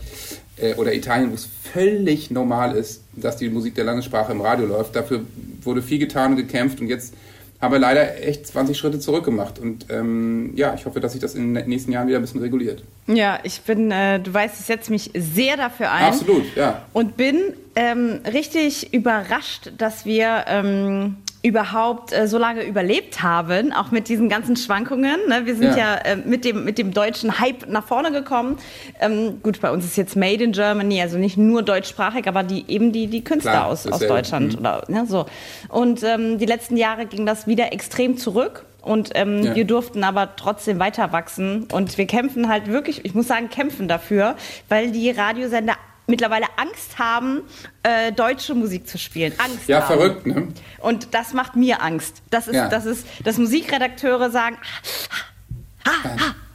äh, 0.57 0.75
oder 0.75 0.95
Italien, 0.95 1.31
wo 1.31 1.35
es 1.35 1.47
völlig 1.75 2.31
normal 2.31 2.75
ist, 2.75 3.03
dass 3.13 3.37
die 3.37 3.51
Musik 3.51 3.75
der 3.75 3.85
Landessprache 3.85 4.33
im 4.33 4.41
Radio 4.41 4.67
läuft. 4.67 4.97
Dafür 4.97 5.21
wurde 5.63 5.83
viel 5.83 5.99
getan 5.99 6.33
und 6.33 6.37
gekämpft 6.39 6.81
und 6.81 6.89
jetzt 6.89 7.13
haben 7.61 7.73
wir 7.73 7.79
leider 7.79 8.23
echt 8.23 8.47
20 8.47 8.77
Schritte 8.77 8.99
zurück 9.01 9.25
gemacht. 9.25 9.59
Und 9.59 9.87
ähm, 9.91 10.53
ja, 10.57 10.75
ich 10.75 10.87
hoffe, 10.87 11.01
dass 11.01 11.13
sich 11.13 11.21
das 11.21 11.35
in 11.35 11.55
den 11.55 11.69
nächsten 11.69 11.93
Jahren 11.93 12.09
wieder 12.09 12.19
ein 12.19 12.23
bisschen 12.23 12.41
reguliert. 12.41 12.83
Ja, 13.07 13.39
ich 13.43 13.61
bin, 13.63 13.91
äh, 13.91 14.21
du 14.21 14.33
weißt, 14.33 14.61
ich 14.61 14.67
setze 14.67 14.91
mich 14.91 15.11
sehr 15.15 15.57
dafür 15.57 15.91
ein. 15.91 16.05
Absolut, 16.05 16.45
ja. 16.55 16.83
Und 16.93 17.17
bin 17.17 17.39
ähm, 17.75 18.21
richtig 18.31 18.93
überrascht, 18.93 19.73
dass 19.79 20.05
wir 20.05 20.45
ähm, 20.49 21.17
überhaupt 21.47 22.13
äh, 22.13 22.27
so 22.27 22.39
lange 22.39 22.65
überlebt 22.65 23.23
haben, 23.23 23.73
auch 23.73 23.91
mit 23.93 24.09
diesen 24.09 24.29
ganzen 24.29 24.57
Schwankungen. 24.57 25.17
Ne? 25.29 25.43
Wir 25.45 25.55
sind 25.55 25.77
ja, 25.77 25.77
Ja. 25.77 25.95
äh, 25.99 26.17
mit, 26.17 26.45
dem, 26.45 26.65
mit 26.65 26.77
dem 26.77 26.93
deutschen 26.93 27.39
Hype 27.39 27.69
nach 27.69 27.85
vorne 27.87 28.11
gekommen. 28.11 28.59
Ähm, 29.01 29.41
gut, 29.43 29.61
bei 29.61 29.71
uns 29.71 29.85
ist 29.85 29.97
jetzt 29.97 30.17
Made 30.17 30.43
in 30.43 30.53
Germany, 30.53 31.01
also 31.01 31.19
nicht 31.19 31.37
nur 31.37 31.63
deutschsprachig, 31.63 32.27
aber 32.27 32.43
die, 32.43 32.65
eben 32.69 32.91
die, 32.93 33.07
die 33.07 33.23
Künstler 33.23 33.53
Klar, 33.53 33.67
aus, 33.67 33.87
aus. 33.87 34.01
Deutschland. 34.01 34.55
Mhm. 34.55 34.59
Oder, 34.59 34.83
ne, 34.89 35.07
so. 35.07 35.27
Und 35.69 36.03
ähm, 36.03 36.39
die 36.39 36.47
letzten 36.47 36.77
Jahre 36.77 37.07
ging 37.07 37.25
das 37.27 37.47
wieder 37.47 37.73
extrem 37.73 38.17
zurück. 38.17 38.65
Und 38.83 39.11
ähm, 39.15 39.43
Ja. 39.43 39.55
wir 39.57 39.65
durften 39.65 40.05
aber 40.05 40.37
trotzdem 40.37 40.79
weiter 40.79 41.13
wachsen. 41.13 41.67
Und 41.73 41.99
wir 41.99 42.07
kämpfen 42.07 42.49
halt 42.49 42.69
wirklich, 42.69 43.05
ich 43.05 43.15
muss 43.15 43.27
sagen, 43.27 43.51
kämpfen 43.51 43.89
dafür, 43.89 44.37
weil 44.69 44.93
die 44.93 45.11
Radiosender 45.11 45.75
mittlerweile 46.07 46.47
Angst 46.57 46.99
haben, 46.99 47.43
äh, 47.83 48.13
deutsche 48.13 48.55
Musik 48.55 48.87
zu 48.89 48.99
spielen. 48.99 49.33
Angst 49.39 49.67
Ja, 49.69 49.81
haben. 49.81 49.87
verrückt, 49.99 50.27
ne? 50.27 50.49
Und 50.81 51.15
das 51.15 51.33
macht 51.33 51.57
mir 51.57 51.83
Angst. 51.83 52.23
Das 52.31 52.47
ist, 52.49 52.55
Ja. 52.55 52.69
das 52.69 52.87
ist, 52.87 53.07
dass 53.25 53.39
Musikredakteure 53.39 54.31
sagen, 54.31 54.57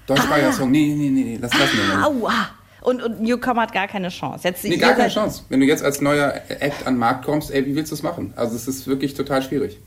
Deutschsprachiger 0.07 0.51
Song, 0.53 0.71
nee, 0.71 0.93
nee, 0.95 1.09
nee, 1.09 1.21
nee, 1.23 1.37
das 1.41 1.53
lassen 1.57 1.77
wir 1.77 1.95
mal. 1.95 2.03
aua. 2.05 2.49
Und, 2.81 3.03
und 3.03 3.21
Newcomer 3.21 3.61
hat 3.61 3.73
gar 3.73 3.87
keine 3.87 4.09
Chance. 4.09 4.47
Jetzt, 4.47 4.63
Nee, 4.63 4.77
gar 4.77 4.95
keine 4.95 5.09
Chance. 5.09 5.43
Wenn 5.49 5.59
du 5.59 5.67
jetzt 5.67 5.83
als 5.83 6.01
neuer 6.01 6.33
Act 6.49 6.87
an 6.87 6.95
den 6.95 6.99
Markt 6.99 7.25
kommst, 7.25 7.51
ey, 7.51 7.63
wie 7.65 7.75
willst 7.75 7.91
du 7.91 7.95
es 7.95 8.01
machen? 8.01 8.33
Also 8.35 8.55
es 8.55 8.67
ist 8.67 8.87
wirklich 8.87 9.13
total 9.13 9.43
schwierig. 9.43 9.77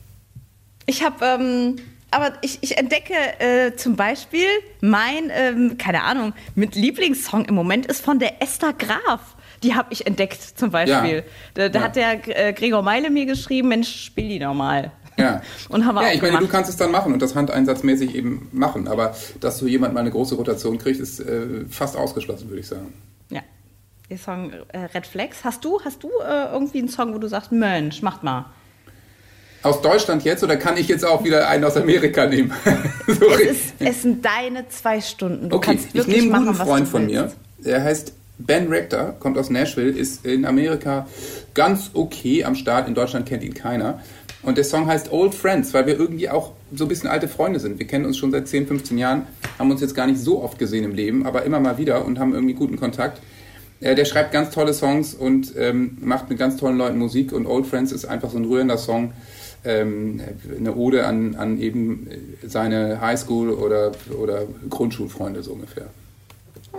Ich 0.85 1.03
habe, 1.03 1.25
ähm, 1.25 1.75
aber 2.09 2.31
ich, 2.41 2.59
ich 2.61 2.77
entdecke 2.77 3.13
äh, 3.39 3.75
zum 3.75 3.97
Beispiel 3.97 4.47
mein, 4.79 5.29
ähm, 5.33 5.77
keine 5.77 6.03
Ahnung, 6.03 6.31
mit 6.55 6.75
Lieblingssong 6.75 7.45
im 7.45 7.55
Moment 7.55 7.85
ist 7.85 8.01
von 8.03 8.17
der 8.17 8.41
Esther 8.41 8.71
Graf. 8.71 9.34
Die 9.65 9.73
habe 9.75 9.87
ich 9.91 10.05
entdeckt 10.07 10.41
zum 10.41 10.69
Beispiel. 10.71 11.15
Ja. 11.17 11.21
Da, 11.55 11.69
da 11.69 11.79
Ja. 11.79 11.85
hat 11.85 11.95
der 11.95 12.47
äh, 12.47 12.53
Gregor 12.53 12.81
Meile 12.83 13.09
mir 13.09 13.25
geschrieben, 13.25 13.67
Mensch, 13.69 14.05
spiel 14.05 14.29
die 14.29 14.39
doch 14.39 14.53
mal. 14.53 14.91
Ja. 15.17 15.41
Und 15.69 15.85
haben 15.85 15.95
wir 15.95 16.03
ja, 16.03 16.13
ich 16.13 16.21
meine, 16.21 16.33
du 16.33 16.37
gemacht. 16.39 16.51
kannst 16.53 16.69
es 16.69 16.77
dann 16.77 16.91
machen 16.91 17.13
und 17.13 17.21
das 17.21 17.35
handeinsatzmäßig 17.35 18.15
eben 18.15 18.49
machen. 18.51 18.87
Aber 18.87 19.15
dass 19.39 19.57
so 19.57 19.65
jemand 19.65 19.93
mal 19.93 20.01
eine 20.01 20.11
große 20.11 20.35
Rotation 20.35 20.77
kriegt, 20.77 20.99
ist 20.99 21.19
äh, 21.21 21.65
fast 21.69 21.95
ausgeschlossen, 21.97 22.49
würde 22.49 22.59
ich 22.59 22.67
sagen. 22.67 22.93
Ja. 23.29 23.41
Der 24.09 24.17
Song 24.17 24.51
äh, 24.73 24.77
Red 24.93 25.07
Flags. 25.07 25.43
Hast 25.45 25.63
du, 25.65 25.79
hast 25.85 26.03
du 26.03 26.09
äh, 26.09 26.51
irgendwie 26.51 26.79
einen 26.79 26.89
Song, 26.89 27.13
wo 27.13 27.17
du 27.17 27.27
sagst, 27.27 27.51
Mensch, 27.53 28.01
macht 28.01 28.23
mal. 28.23 28.45
Aus 29.63 29.81
Deutschland 29.81 30.23
jetzt 30.25 30.43
oder 30.43 30.57
kann 30.57 30.77
ich 30.77 30.87
jetzt 30.89 31.03
auch 31.05 31.23
wieder 31.23 31.47
einen 31.49 31.63
aus 31.63 31.75
Amerika 31.75 32.27
nehmen? 32.27 32.53
so 33.07 33.25
Es, 33.31 33.39
ist, 33.41 33.73
es 33.79 34.01
sind 34.03 34.23
deine 34.23 34.67
zwei 34.69 35.01
Stunden. 35.01 35.49
Du 35.49 35.55
okay, 35.55 35.79
ich 35.93 36.05
nehme 36.07 36.21
einen 36.21 36.29
machen, 36.29 36.45
guten 36.47 36.59
was 36.59 36.67
Freund 36.67 36.85
du 36.87 36.91
von 36.91 37.07
willst. 37.07 37.35
mir. 37.57 37.63
Der 37.71 37.83
heißt 37.83 38.13
Ben 38.37 38.67
Rector, 38.67 39.15
kommt 39.19 39.37
aus 39.37 39.49
Nashville, 39.49 39.91
ist 39.91 40.25
in 40.25 40.45
Amerika 40.45 41.07
ganz 41.53 41.91
okay 41.93 42.43
am 42.43 42.55
Start. 42.55 42.87
In 42.87 42.95
Deutschland 42.95 43.25
kennt 43.25 43.43
ihn 43.43 43.53
keiner. 43.53 44.01
Und 44.43 44.57
der 44.57 44.63
Song 44.63 44.85
heißt 44.85 45.11
Old 45.11 45.33
Friends, 45.33 45.73
weil 45.73 45.87
wir 45.87 45.99
irgendwie 45.99 46.29
auch 46.29 46.51
so 46.73 46.85
ein 46.85 46.87
bisschen 46.87 47.09
alte 47.09 47.27
Freunde 47.27 47.59
sind. 47.59 47.79
Wir 47.79 47.87
kennen 47.87 48.05
uns 48.05 48.17
schon 48.17 48.31
seit 48.31 48.47
10, 48.47 48.67
15 48.67 48.97
Jahren, 48.97 49.23
haben 49.57 49.71
uns 49.71 49.81
jetzt 49.81 49.95
gar 49.95 50.05
nicht 50.05 50.19
so 50.19 50.43
oft 50.43 50.59
gesehen 50.59 50.83
im 50.83 50.93
Leben, 50.93 51.25
aber 51.25 51.43
immer 51.43 51.59
mal 51.59 51.77
wieder 51.77 52.05
und 52.05 52.19
haben 52.19 52.33
irgendwie 52.33 52.53
guten 52.53 52.77
Kontakt. 52.77 53.21
Äh, 53.79 53.95
Der 53.95 54.05
schreibt 54.05 54.31
ganz 54.31 54.53
tolle 54.53 54.73
Songs 54.73 55.15
und 55.15 55.53
ähm, 55.57 55.97
macht 56.01 56.29
mit 56.29 56.37
ganz 56.37 56.57
tollen 56.57 56.77
Leuten 56.77 56.99
Musik. 56.99 57.33
Und 57.33 57.47
Old 57.47 57.65
Friends 57.65 57.91
ist 57.91 58.05
einfach 58.05 58.29
so 58.29 58.37
ein 58.37 58.45
rührender 58.45 58.77
Song, 58.77 59.13
ähm, 59.63 60.21
eine 60.55 60.75
Ode 60.75 61.07
an, 61.07 61.35
an 61.35 61.59
eben 61.59 62.07
seine 62.45 63.01
Highschool- 63.01 63.51
oder, 63.51 63.93
oder 64.21 64.43
Grundschulfreunde 64.69 65.41
so 65.41 65.53
ungefähr. 65.53 65.87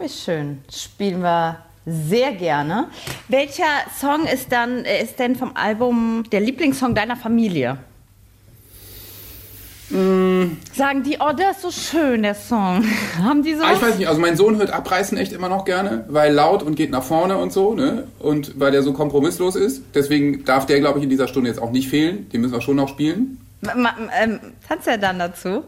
Wie 0.01 0.09
schön. 0.09 0.59
Spielen 0.73 1.21
wir 1.23 1.57
sehr 1.87 2.33
gerne. 2.33 2.89
Welcher 3.29 3.65
Song 3.99 4.27
ist 4.27 4.51
dann 4.53 4.85
äh, 4.85 5.03
ist 5.03 5.19
denn 5.19 5.37
vom 5.37 5.53
Album 5.57 6.25
der 6.33 6.41
Lieblingssong 6.41 6.95
deiner 6.95 7.17
Familie? 7.17 7.79
Sagen 9.89 11.05
die, 11.05 11.17
oh, 11.21 11.33
der 11.33 11.53
ist 11.53 11.63
so 11.63 11.71
schön, 11.71 12.25
der 12.25 12.35
Song. 12.35 12.85
Haben 13.23 13.45
die 13.45 13.55
so? 13.55 13.63
Ah, 13.63 13.73
ich 13.73 13.81
weiß 13.81 13.99
nicht, 13.99 14.09
also 14.09 14.21
mein 14.21 14.37
Sohn 14.37 14.57
hört 14.57 14.71
Abreißen 14.73 15.17
echt 15.17 15.33
immer 15.33 15.49
noch 15.49 15.65
gerne, 15.65 16.05
weil 16.09 16.33
laut 16.35 16.65
und 16.65 16.75
geht 16.75 16.91
nach 16.91 17.05
vorne 17.05 17.37
und 17.39 17.53
so, 17.53 17.73
ne? 17.75 18.09
Und 18.19 18.59
weil 18.59 18.73
der 18.73 18.83
so 18.83 18.93
kompromisslos 18.93 19.55
ist. 19.55 19.83
Deswegen 19.95 20.45
darf 20.45 20.67
der, 20.67 20.81
glaube 20.81 20.99
ich, 20.99 21.05
in 21.05 21.11
dieser 21.11 21.29
Stunde 21.29 21.49
jetzt 21.51 21.61
auch 21.63 21.71
nicht 21.71 21.89
fehlen. 21.89 22.29
Den 22.31 22.41
müssen 22.41 22.53
wir 22.55 22.61
schon 22.63 22.75
noch 22.77 22.89
spielen. 22.89 23.39
Ma- 23.61 23.95
ähm, 24.21 24.41
tanzt 24.69 24.89
er 24.89 24.99
dann 24.99 25.21
dazu? 25.21 25.63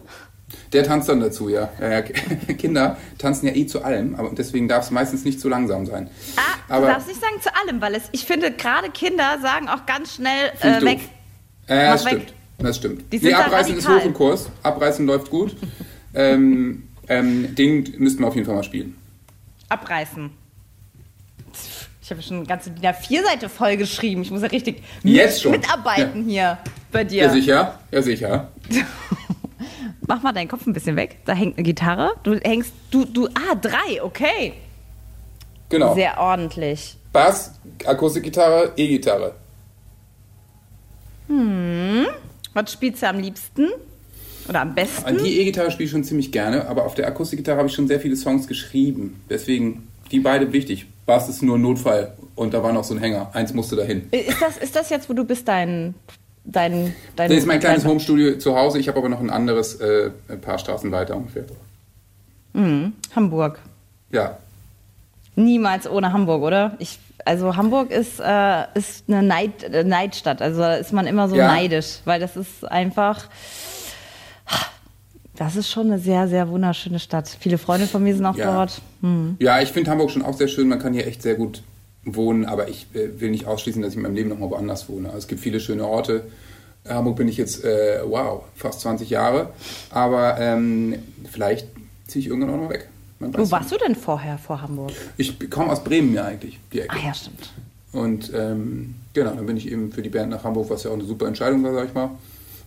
Der 0.73 0.85
tanzt 0.85 1.09
dann 1.09 1.21
dazu, 1.21 1.49
ja. 1.49 1.71
ja, 1.81 1.89
ja. 1.91 2.03
Kinder 2.59 2.97
tanzen 3.19 3.47
ja 3.47 3.55
eh 3.55 3.67
zu 3.67 3.83
allem, 3.83 4.15
aber 4.15 4.31
deswegen 4.37 4.69
darf 4.69 4.85
es 4.85 4.91
meistens 4.91 5.25
nicht 5.25 5.41
zu 5.41 5.49
langsam 5.49 5.87
sein. 5.87 6.09
Ah, 6.37 6.41
Aber- 6.69 6.87
du 6.87 6.93
darfst 6.93 7.09
nicht 7.09 7.21
sagen 7.21 7.41
zu 7.41 7.51
allem, 7.55 7.81
weil 7.81 7.95
es, 7.95 8.05
ich 8.13 8.25
finde, 8.25 8.51
gerade 8.53 8.91
Kinder 8.91 9.39
sagen 9.43 9.69
auch 9.69 9.87
ganz 9.87 10.15
schnell 10.15 10.53
äh, 10.61 10.83
weg. 10.83 11.01
Ja, 11.69 11.93
das 11.93 12.05
weg. 12.05 12.13
stimmt. 12.13 12.33
Das 12.59 12.77
stimmt. 12.77 13.13
Die 13.13 13.19
nee, 13.19 13.33
Abreißen 13.33 13.77
ist 13.77 13.89
hoch 13.89 14.05
im 14.05 14.15
Kurs. 14.15 14.51
Abreißen 14.63 15.07
läuft 15.07 15.31
gut. 15.31 15.55
ähm, 16.15 16.89
ähm, 17.09 17.55
den 17.55 17.95
müssten 17.99 18.23
wir 18.23 18.29
auf 18.29 18.35
jeden 18.35 18.47
Fall 18.47 18.57
mal 18.57 18.65
spielen. 18.65 18.97
Abreißen. 19.69 20.31
Ich 22.03 22.11
habe 22.11 22.23
schon 22.23 22.39
eine 22.39 22.47
ganze 22.47 22.71
DIN 22.71 22.85
A4-Seite 22.85 23.49
voll 23.51 23.77
geschrieben. 23.77 24.23
Ich 24.23 24.31
muss 24.31 24.41
ja 24.43 24.49
richtig 24.49 24.83
Jetzt 25.03 25.43
schon? 25.43 25.53
mitarbeiten 25.53 26.25
hier 26.25 26.57
bei 26.91 27.05
dir. 27.05 27.25
Ja, 27.25 27.31
sicher. 27.31 27.79
Ja, 27.91 28.03
sicher. 28.03 28.49
Mach 30.09 30.23
mal 30.23 30.33
deinen 30.33 30.49
Kopf 30.49 30.67
ein 30.67 30.73
bisschen 30.73 30.97
weg. 30.97 31.19
Da 31.27 31.35
hängt 31.35 31.59
eine 31.59 31.63
Gitarre. 31.63 32.13
Du 32.23 32.35
hängst, 32.35 32.73
du, 32.91 33.05
du, 33.05 33.29
ah, 33.29 33.55
drei, 33.55 34.03
okay. 34.03 34.55
Genau. 35.69 35.95
Sehr 35.95 36.19
ordentlich. 36.19 36.97
Bass, 37.13 37.53
Akustikgitarre, 37.85 38.73
E-Gitarre. 38.77 39.35
Was 42.55 42.73
spielst 42.73 43.03
du 43.03 43.09
am 43.09 43.19
liebsten? 43.19 43.69
Oder 44.49 44.63
am 44.63 44.75
besten? 44.75 45.05
An 45.05 45.19
Die 45.19 45.41
E-Gitarre 45.41 45.71
spiele 45.71 45.85
ich 45.85 45.91
schon 45.91 46.05
ziemlich 46.05 46.33
gerne, 46.33 46.67
aber 46.69 46.87
auf 46.87 46.95
der 46.95 47.07
Akustikgitarre 47.07 47.59
habe 47.59 47.69
ich 47.69 47.75
schon 47.75 47.87
sehr 47.87 48.01
viele 48.01 48.17
Songs 48.17 48.47
geschrieben. 48.47 49.23
Deswegen 49.29 49.89
die 50.11 50.21
beide 50.21 50.55
wichtig. 50.55 50.87
Bass 51.05 51.29
ist 51.29 51.43
nur 51.43 51.59
ein 51.59 51.63
Notfall 51.63 52.15
und 52.35 52.55
da 52.55 52.63
war 52.63 52.73
noch 52.73 52.85
so 52.85 52.95
ein 52.95 53.01
Hänger. 53.01 53.31
Eins 53.35 53.53
musste 53.53 53.77
dahin. 53.77 54.09
Ist 54.11 54.41
das, 54.41 54.57
ist 54.57 54.75
das 54.75 54.89
jetzt, 54.89 55.11
wo 55.11 55.13
du 55.13 55.25
bist, 55.25 55.47
dein, 55.49 55.95
dein, 56.51 56.95
dein 57.17 57.29
Das 57.29 57.39
ist 57.39 57.47
mein 57.47 57.61
kleines 57.61 57.85
Homestudio 57.85 58.39
zu 58.39 58.57
Hause. 58.57 58.79
Ich 58.79 58.89
habe 58.89 58.99
aber 58.99 59.09
noch 59.09 59.21
ein 59.21 59.31
anderes, 59.31 59.77
äh, 59.81 60.11
ein 60.29 60.41
paar 60.41 60.59
Straßen 60.59 60.91
weiter 60.91 61.17
ungefähr. 61.17 61.45
Hamburg. 63.15 63.61
Ja, 64.11 64.39
Niemals 65.37 65.89
ohne 65.89 66.13
Hamburg, 66.13 66.43
oder? 66.43 66.73
Ich, 66.81 66.99
also 67.25 67.55
Hamburg 67.55 67.93
ist, 67.93 68.19
äh, 68.19 68.65
ist 68.75 69.05
eine 69.07 69.23
Neid, 69.23 69.63
äh, 69.63 69.85
Neidstadt. 69.85 70.43
Also 70.43 70.59
da 70.63 70.75
ist 70.75 70.93
man 70.93 71.07
immer 71.07 71.29
so 71.29 71.37
Ja. 71.37 71.47
neidisch, 71.47 72.01
weil 72.05 72.19
das 72.19 72.37
ist 72.37 72.65
einfach. 72.69 73.29
Das 75.37 75.55
ist 75.55 75.71
schon 75.71 75.87
eine 75.87 76.01
sehr, 76.01 76.27
sehr 76.27 76.49
wunderschöne 76.49 76.99
Stadt. 76.99 77.29
Viele 77.39 77.59
Freunde 77.59 77.87
von 77.87 78.03
mir 78.03 78.17
sind 78.17 78.27
auch 78.27 78.35
Ja. 78.35 78.53
dort. 78.53 78.83
Hm. 79.03 79.37
Ja, 79.39 79.61
ich 79.61 79.69
finde 79.71 79.89
Hamburg 79.93 80.11
schon 80.11 80.23
auch 80.25 80.35
sehr 80.35 80.49
schön. 80.49 80.67
Man 80.67 80.81
kann 80.81 80.93
hier 80.93 81.07
echt 81.07 81.23
sehr 81.23 81.37
gut 81.37 81.63
wohnen, 82.17 82.45
aber 82.45 82.69
ich 82.69 82.87
äh, 82.95 83.21
will 83.21 83.31
nicht 83.31 83.47
ausschließen, 83.47 83.83
dass 83.83 83.93
ich 83.93 83.97
in 83.97 84.03
meinem 84.03 84.15
Leben 84.15 84.29
noch 84.29 84.39
mal 84.39 84.51
woanders 84.51 84.89
wohne. 84.89 85.09
Also 85.09 85.19
es 85.19 85.29
gibt 85.29 85.41
viele 85.41 85.61
schöne 85.61 85.87
Orte. 85.87 86.25
Hamburg 86.89 87.17
bin 87.17 87.29
ich 87.29 87.37
jetzt, 87.37 87.65
äh, 87.65 88.01
wow, 88.05 88.45
fast 88.55 88.81
20 88.81 89.11
Jahre. 89.11 89.51
Aber 89.91 90.39
ähm, 90.39 90.97
vielleicht 91.31 91.67
ziehe 92.07 92.23
ich 92.23 92.29
irgendwann 92.29 92.55
auch 92.55 92.63
noch 92.63 92.71
weg. 92.71 92.89
Wo 93.19 93.27
nicht. 93.27 93.51
warst 93.51 93.73
du 93.73 93.77
denn 93.77 93.95
vorher 93.95 94.39
vor 94.39 94.63
Hamburg? 94.63 94.93
Ich 95.17 95.51
komme 95.51 95.73
aus 95.73 95.83
Bremen 95.83 96.15
ja 96.15 96.25
eigentlich, 96.25 96.59
die 96.73 96.81
Ecke. 96.81 96.97
Ah 96.97 97.07
ja, 97.07 97.15
stimmt. 97.15 97.53
Und 97.93 98.33
ähm, 98.35 98.95
genau, 99.13 99.33
dann 99.33 99.47
bin 99.47 99.57
ich 99.57 99.71
eben 99.71 99.93
für 99.93 100.03
die 100.03 100.09
Band 100.09 100.31
nach 100.31 100.45
Hamburg, 100.45 100.71
was 100.71 100.85
ja 100.85 100.91
auch 100.91 100.95
eine 100.95 101.05
super 101.05 101.27
Entscheidung 101.27 101.65
war, 101.65 101.75
sag 101.75 101.89
ich 101.89 101.95
mal. 101.95 102.11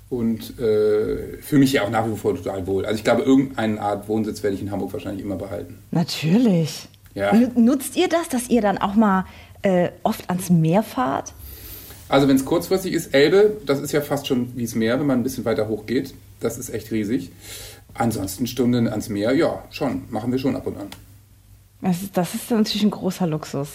Und 0.09 0.59
äh, 0.59 1.37
fühle 1.41 1.61
mich 1.61 1.71
ja 1.71 1.83
auch 1.83 1.89
nach 1.89 2.05
wie 2.05 2.17
vor 2.17 2.35
total 2.35 2.67
wohl. 2.67 2.85
Also 2.85 2.97
ich 2.97 3.03
glaube, 3.05 3.21
irgendeine 3.21 3.79
Art 3.79 4.09
Wohnsitz 4.09 4.43
werde 4.43 4.55
ich 4.57 4.61
in 4.61 4.71
Hamburg 4.71 4.91
wahrscheinlich 4.91 5.23
immer 5.23 5.37
behalten. 5.37 5.77
Natürlich. 5.91 6.89
Ja. 7.13 7.33
Nu- 7.33 7.51
Nutzt 7.55 7.95
ihr 7.95 8.07
das, 8.07 8.29
dass 8.29 8.49
ihr 8.49 8.61
dann 8.61 8.77
auch 8.77 8.95
mal 8.95 9.25
äh, 9.63 9.89
oft 10.03 10.29
ans 10.29 10.49
Meer 10.49 10.83
fahrt? 10.83 11.33
Also 12.09 12.27
wenn 12.27 12.35
es 12.35 12.45
kurzfristig 12.45 12.93
ist, 12.93 13.13
Elbe, 13.13 13.57
das 13.65 13.79
ist 13.79 13.91
ja 13.91 14.01
fast 14.01 14.27
schon 14.27 14.55
wie 14.57 14.63
es 14.63 14.75
Meer, 14.75 14.99
wenn 14.99 15.07
man 15.07 15.19
ein 15.19 15.23
bisschen 15.23 15.45
weiter 15.45 15.67
hoch 15.67 15.85
geht. 15.85 16.13
Das 16.39 16.57
ist 16.57 16.69
echt 16.69 16.91
riesig. 16.91 17.31
Ansonsten 17.93 18.47
Stunden 18.47 18.87
ans 18.87 19.09
Meer, 19.09 19.33
ja, 19.33 19.63
schon. 19.71 20.03
Machen 20.09 20.31
wir 20.31 20.39
schon 20.39 20.55
ab 20.55 20.65
und 20.67 20.77
an. 20.77 20.87
Das 21.81 22.01
ist, 22.01 22.15
das 22.17 22.33
ist 22.35 22.49
natürlich 22.51 22.83
ein 22.83 22.91
großer 22.91 23.27
Luxus. 23.27 23.69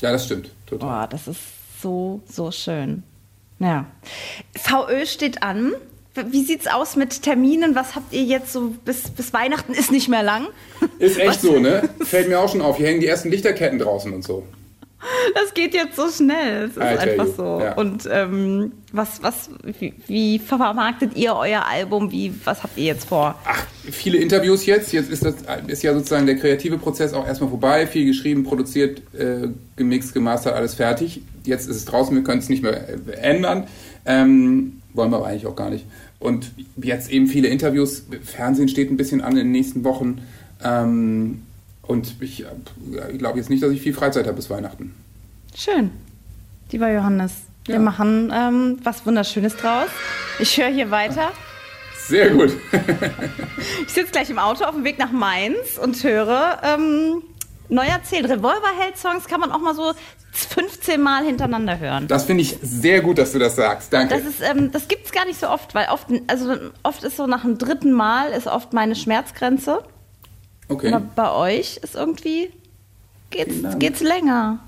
Ja, 0.00 0.12
das 0.12 0.24
stimmt. 0.26 0.50
Total. 0.66 0.88
Boah, 0.88 1.06
das 1.08 1.28
ist 1.28 1.40
so, 1.82 2.20
so 2.30 2.50
schön. 2.50 3.02
Ja. 3.58 3.86
VÖ 4.56 5.06
steht 5.06 5.42
an. 5.42 5.72
Wie 6.14 6.44
sieht's 6.44 6.66
aus 6.68 6.94
mit 6.94 7.22
Terminen? 7.22 7.74
Was 7.74 7.96
habt 7.96 8.12
ihr 8.12 8.22
jetzt 8.22 8.52
so 8.52 8.72
bis, 8.84 9.10
bis 9.10 9.32
Weihnachten 9.32 9.72
ist 9.74 9.90
nicht 9.90 10.08
mehr 10.08 10.22
lang? 10.22 10.46
Ist 10.98 11.18
echt 11.18 11.28
Was? 11.28 11.42
so, 11.42 11.58
ne? 11.58 11.88
Fällt 12.04 12.28
mir 12.28 12.38
auch 12.38 12.50
schon 12.50 12.62
auf. 12.62 12.76
Hier 12.76 12.86
hängen 12.86 13.00
die 13.00 13.08
ersten 13.08 13.30
Lichterketten 13.30 13.78
draußen 13.78 14.12
und 14.12 14.22
so. 14.22 14.44
Das 15.34 15.52
geht 15.54 15.74
jetzt 15.74 15.96
so 15.96 16.08
schnell. 16.08 16.64
Es 16.64 16.70
ist 16.72 16.78
einfach 16.78 17.26
you, 17.26 17.32
so. 17.36 17.60
ja. 17.60 17.74
Und 17.74 18.08
ähm, 18.10 18.72
was, 18.92 19.22
was, 19.22 19.50
wie, 19.78 19.92
wie 20.06 20.38
vermarktet 20.38 21.16
ihr 21.16 21.34
euer 21.34 21.66
Album? 21.66 22.10
Wie, 22.10 22.32
was 22.44 22.62
habt 22.62 22.78
ihr 22.78 22.84
jetzt 22.84 23.08
vor? 23.08 23.34
Ach, 23.44 23.66
viele 23.90 24.18
Interviews 24.18 24.64
jetzt. 24.66 24.92
Jetzt 24.92 25.10
ist, 25.10 25.24
das, 25.24 25.34
ist 25.66 25.82
ja 25.82 25.92
sozusagen 25.94 26.26
der 26.26 26.36
kreative 26.36 26.78
Prozess 26.78 27.12
auch 27.12 27.26
erstmal 27.26 27.50
vorbei. 27.50 27.86
Viel 27.86 28.06
geschrieben, 28.06 28.44
produziert, 28.44 29.02
äh, 29.14 29.48
gemixt, 29.76 30.14
gemastert, 30.14 30.54
alles 30.54 30.74
fertig. 30.74 31.20
Jetzt 31.44 31.68
ist 31.68 31.76
es 31.76 31.84
draußen, 31.84 32.14
wir 32.14 32.24
können 32.24 32.38
es 32.38 32.48
nicht 32.48 32.62
mehr 32.62 32.88
äh, 32.88 33.12
ändern. 33.20 33.66
Ähm, 34.06 34.80
wollen 34.94 35.10
wir 35.10 35.16
aber 35.16 35.26
eigentlich 35.26 35.46
auch 35.46 35.56
gar 35.56 35.70
nicht. 35.70 35.84
Und 36.24 36.52
jetzt 36.80 37.10
eben 37.10 37.26
viele 37.26 37.48
Interviews. 37.48 38.02
Fernsehen 38.24 38.68
steht 38.70 38.90
ein 38.90 38.96
bisschen 38.96 39.20
an 39.20 39.32
in 39.32 39.38
den 39.44 39.52
nächsten 39.52 39.84
Wochen. 39.84 40.22
Ähm, 40.64 41.42
und 41.82 42.14
ich, 42.20 42.44
äh, 42.44 42.46
ich 43.12 43.18
glaube 43.18 43.36
jetzt 43.38 43.50
nicht, 43.50 43.62
dass 43.62 43.70
ich 43.70 43.82
viel 43.82 43.92
Freizeit 43.92 44.24
habe 44.26 44.36
bis 44.36 44.48
Weihnachten. 44.48 44.94
Schön. 45.54 45.90
Lieber 46.72 46.90
Johannes, 46.90 47.32
wir 47.66 47.74
Ja. 47.74 47.80
machen 47.82 48.32
ähm, 48.34 48.78
was 48.82 49.04
Wunderschönes 49.04 49.54
draus. 49.56 49.88
Ich 50.38 50.56
höre 50.56 50.68
hier 50.72 50.90
weiter. 50.90 51.30
Sehr 52.08 52.30
gut. 52.30 52.52
Ich 53.86 53.92
sitze 53.92 54.10
gleich 54.10 54.30
im 54.30 54.38
Auto 54.38 54.64
auf 54.64 54.74
dem 54.74 54.84
Weg 54.84 54.98
nach 54.98 55.12
Mainz 55.12 55.76
und 55.82 56.02
höre 56.02 56.58
ähm, 56.64 57.22
neu 57.68 57.84
erzählt. 57.84 58.24
Revolverheld-Songs 58.30 59.26
kann 59.26 59.40
man 59.40 59.52
auch 59.52 59.60
mal 59.60 59.74
so 59.74 59.92
15 60.36 61.00
Mal 61.00 61.24
hintereinander 61.24 61.78
hören. 61.78 62.08
Das 62.08 62.24
finde 62.24 62.42
ich 62.42 62.56
sehr 62.62 63.00
gut, 63.00 63.18
dass 63.18 63.32
du 63.32 63.38
das 63.38 63.56
sagst. 63.56 63.92
Danke. 63.92 64.14
Das, 64.14 64.24
ist, 64.24 64.40
ähm, 64.42 64.72
das 64.72 64.88
gibt's 64.88 65.12
gar 65.12 65.24
nicht 65.26 65.38
so 65.38 65.48
oft, 65.48 65.74
weil 65.74 65.86
oft, 65.90 66.06
also 66.26 66.54
oft 66.82 67.04
ist 67.04 67.16
so 67.16 67.26
nach 67.26 67.42
dem 67.42 67.58
dritten 67.58 67.92
Mal 67.92 68.30
ist 68.32 68.46
oft 68.46 68.72
meine 68.72 68.96
Schmerzgrenze. 68.96 69.82
Okay. 70.68 70.92
Aber 70.92 71.04
bei 71.14 71.30
euch 71.32 71.78
ist 71.82 71.94
irgendwie 71.94 72.50
geht's, 73.30 73.54
geht's 73.78 74.00
länger. 74.00 74.58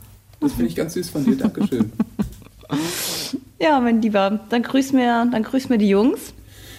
Das 0.40 0.52
finde 0.52 0.66
ich 0.66 0.76
ganz 0.76 0.94
süß 0.94 1.11
von 1.11 1.24
dir. 1.24 1.37
Dankeschön. 1.37 1.92
Ja, 3.59 3.81
mein 3.81 4.02
Lieber, 4.02 4.40
dann 4.50 4.62
grüß 4.62 4.92
mir, 4.92 5.26
dann 5.33 5.42
grüß 5.42 5.70
mir 5.70 5.79
die 5.79 5.88
Jungs. 5.88 6.35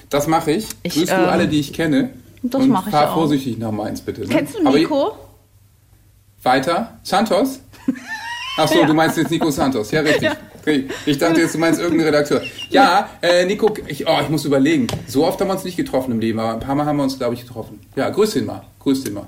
Das 0.10 0.28
mache 0.28 0.52
ich. 0.52 0.68
Ich, 0.84 0.94
Grüßt 0.94 1.12
ähm, 1.12 1.22
du 1.22 1.30
alle, 1.32 1.48
die 1.48 1.60
ich 1.60 1.74
kenne. 1.74 2.12
das 2.44 2.62
und 2.62 2.70
mach 2.70 2.86
ich 2.86 2.92
fahr 2.92 3.10
auch. 3.10 3.16
vorsichtig 3.16 3.58
nach 3.58 3.72
Mainz, 3.72 4.02
bitte. 4.02 4.22
Ne? 4.22 4.28
Kennst 4.28 4.56
du 4.56 4.64
Nico? 4.70 5.18
weiter. 6.44 6.98
Santos? 7.04 7.60
Ach 8.58 8.68
so, 8.68 8.80
Ja. 8.82 8.86
du 8.86 8.94
meinst 8.94 9.18
jetzt 9.18 9.32
Nico 9.32 9.50
Santos. 9.52 9.92
Ja, 9.92 10.02
richtig. 10.02 10.30
Okay. 10.62 10.90
Ich 11.06 11.18
dachte 11.18 11.40
jetzt, 11.40 11.54
du 11.56 11.60
meinst 11.60 11.80
irgendeinen 11.80 12.08
Redakteur. 12.14 12.42
Ja, 12.70 13.10
äh, 13.22 13.46
Nico, 13.46 13.74
ich, 13.88 14.06
oh, 14.08 14.18
ich 14.22 14.28
muss 14.30 14.44
überlegen. 14.44 14.88
So 15.08 15.26
oft 15.26 15.40
haben 15.40 15.48
wir 15.48 15.54
uns 15.54 15.64
nicht 15.64 15.78
getroffen 15.78 16.12
im 16.12 16.20
Leben, 16.20 16.40
aber 16.40 16.54
ein 16.54 16.60
paar 16.60 16.76
Mal 16.76 16.86
haben 16.86 16.98
wir 16.98 17.04
uns, 17.04 17.18
glaube 17.18 17.36
ich, 17.36 17.42
getroffen. 17.48 17.80
Ja, 17.96 18.10
grüß 18.10 18.34
den 18.34 18.46
mal. 18.46 18.64
Grüß 18.80 19.04
den 19.06 19.14
mal. 19.14 19.28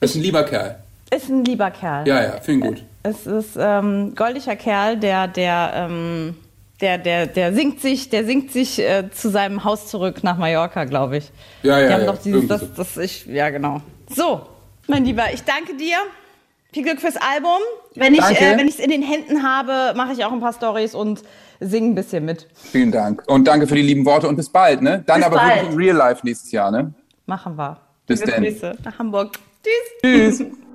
Ist 0.00 0.16
ein 0.16 0.22
lieber 0.22 0.42
Kerl. 0.42 0.76
Ist 1.14 1.28
ein 1.28 1.44
lieber 1.44 1.70
Kerl. 1.70 2.08
Ja, 2.08 2.22
ja, 2.22 2.30
finde 2.40 2.66
ihn 2.66 2.74
gut. 2.74 2.84
Es 3.02 3.26
ist 3.26 3.56
ähm, 3.58 4.14
goldiger 4.16 4.56
Kerl, 4.56 4.96
der, 4.96 5.28
der, 5.28 5.72
ähm, 5.74 6.36
der, 6.80 6.98
der, 6.98 7.26
der 7.26 7.52
singt 7.54 7.80
sich, 7.80 8.08
der 8.10 8.24
singt 8.24 8.52
sich 8.52 8.78
äh, 8.78 9.10
zu 9.12 9.30
seinem 9.30 9.64
Haus 9.64 9.86
zurück 9.88 10.22
nach 10.24 10.38
Mallorca, 10.38 10.84
glaube 10.84 11.18
ich. 11.18 11.30
Ja, 11.62 11.78
ja, 11.78 11.86
Die 11.86 11.92
haben 11.94 12.00
ja, 12.04 12.12
doch 12.12 12.18
dieses, 12.22 12.46
das, 12.48 12.62
das 12.74 12.96
ich, 12.96 13.26
ja 13.26 13.50
genau. 13.50 13.80
So, 14.14 14.40
mein 14.88 15.04
Lieber, 15.04 15.24
ich 15.32 15.42
danke 15.44 15.76
dir. 15.76 15.96
Viel 16.72 16.84
Glück 16.84 17.00
fürs 17.00 17.16
Album. 17.16 17.58
Wenn 17.94 18.14
ich, 18.14 18.22
äh, 18.22 18.56
wenn 18.56 18.68
ich 18.68 18.78
es 18.78 18.84
in 18.84 18.90
den 18.90 19.02
Händen 19.02 19.42
habe, 19.42 19.92
mache 19.96 20.12
ich 20.12 20.24
auch 20.24 20.32
ein 20.32 20.40
paar 20.40 20.52
Stories 20.52 20.94
und 20.94 21.22
singe 21.58 21.88
ein 21.88 21.94
bisschen 21.94 22.24
mit. 22.24 22.46
Vielen 22.54 22.92
Dank. 22.92 23.22
Und 23.26 23.48
danke 23.48 23.66
für 23.66 23.74
die 23.74 23.82
lieben 23.82 24.04
Worte 24.04 24.28
und 24.28 24.36
bis 24.36 24.48
bald, 24.48 24.82
ne? 24.82 25.02
Dann 25.06 25.18
Bis 25.18 25.26
aber 25.26 25.36
bald. 25.36 25.54
wirklich 25.56 25.72
in 25.72 25.76
Real 25.76 25.96
Life 25.96 26.24
nächstes 26.24 26.52
Jahr, 26.52 26.70
ne? 26.70 26.94
Machen 27.26 27.56
wir. 27.56 27.80
Bis 28.06 28.20
denn. 28.20 28.42
Grüße 28.42 28.76
nach 28.84 28.98
Hamburg. 28.98 29.32
Tschüss. 30.02 30.38
Tschüss. 30.38 30.46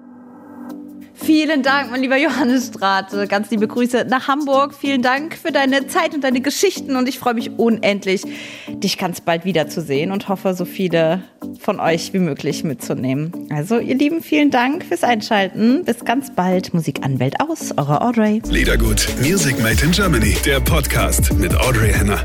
Vielen 1.15 1.63
Dank, 1.63 1.91
mein 1.91 2.01
lieber 2.01 2.17
Johannes 2.17 2.67
Strate. 2.67 3.27
Ganz 3.27 3.49
liebe 3.49 3.67
Grüße 3.67 4.05
nach 4.09 4.27
Hamburg. 4.27 4.73
Vielen 4.73 5.01
Dank 5.01 5.35
für 5.35 5.51
deine 5.51 5.87
Zeit 5.87 6.13
und 6.13 6.23
deine 6.23 6.41
Geschichten 6.41 6.95
und 6.95 7.07
ich 7.07 7.19
freue 7.19 7.33
mich 7.33 7.57
unendlich, 7.57 8.23
dich 8.67 8.97
ganz 8.97 9.21
bald 9.21 9.45
wiederzusehen 9.45 10.11
und 10.11 10.27
hoffe, 10.27 10.53
so 10.53 10.65
viele 10.65 11.23
von 11.59 11.79
euch 11.79 12.13
wie 12.13 12.19
möglich 12.19 12.63
mitzunehmen. 12.63 13.31
Also, 13.49 13.79
ihr 13.79 13.95
Lieben, 13.95 14.21
vielen 14.21 14.51
Dank 14.51 14.83
fürs 14.83 15.03
Einschalten. 15.03 15.83
Bis 15.85 16.03
ganz 16.03 16.33
bald. 16.35 16.73
Musikanwält 16.73 17.39
aus, 17.39 17.71
eure 17.77 18.01
Audrey. 18.01 18.41
Liedergut, 18.49 19.07
Music 19.21 19.59
Made 19.61 19.83
in 19.83 19.91
Germany, 19.91 20.35
der 20.45 20.59
Podcast 20.59 21.33
mit 21.33 21.55
Audrey 21.55 21.93
Henner. 21.93 22.23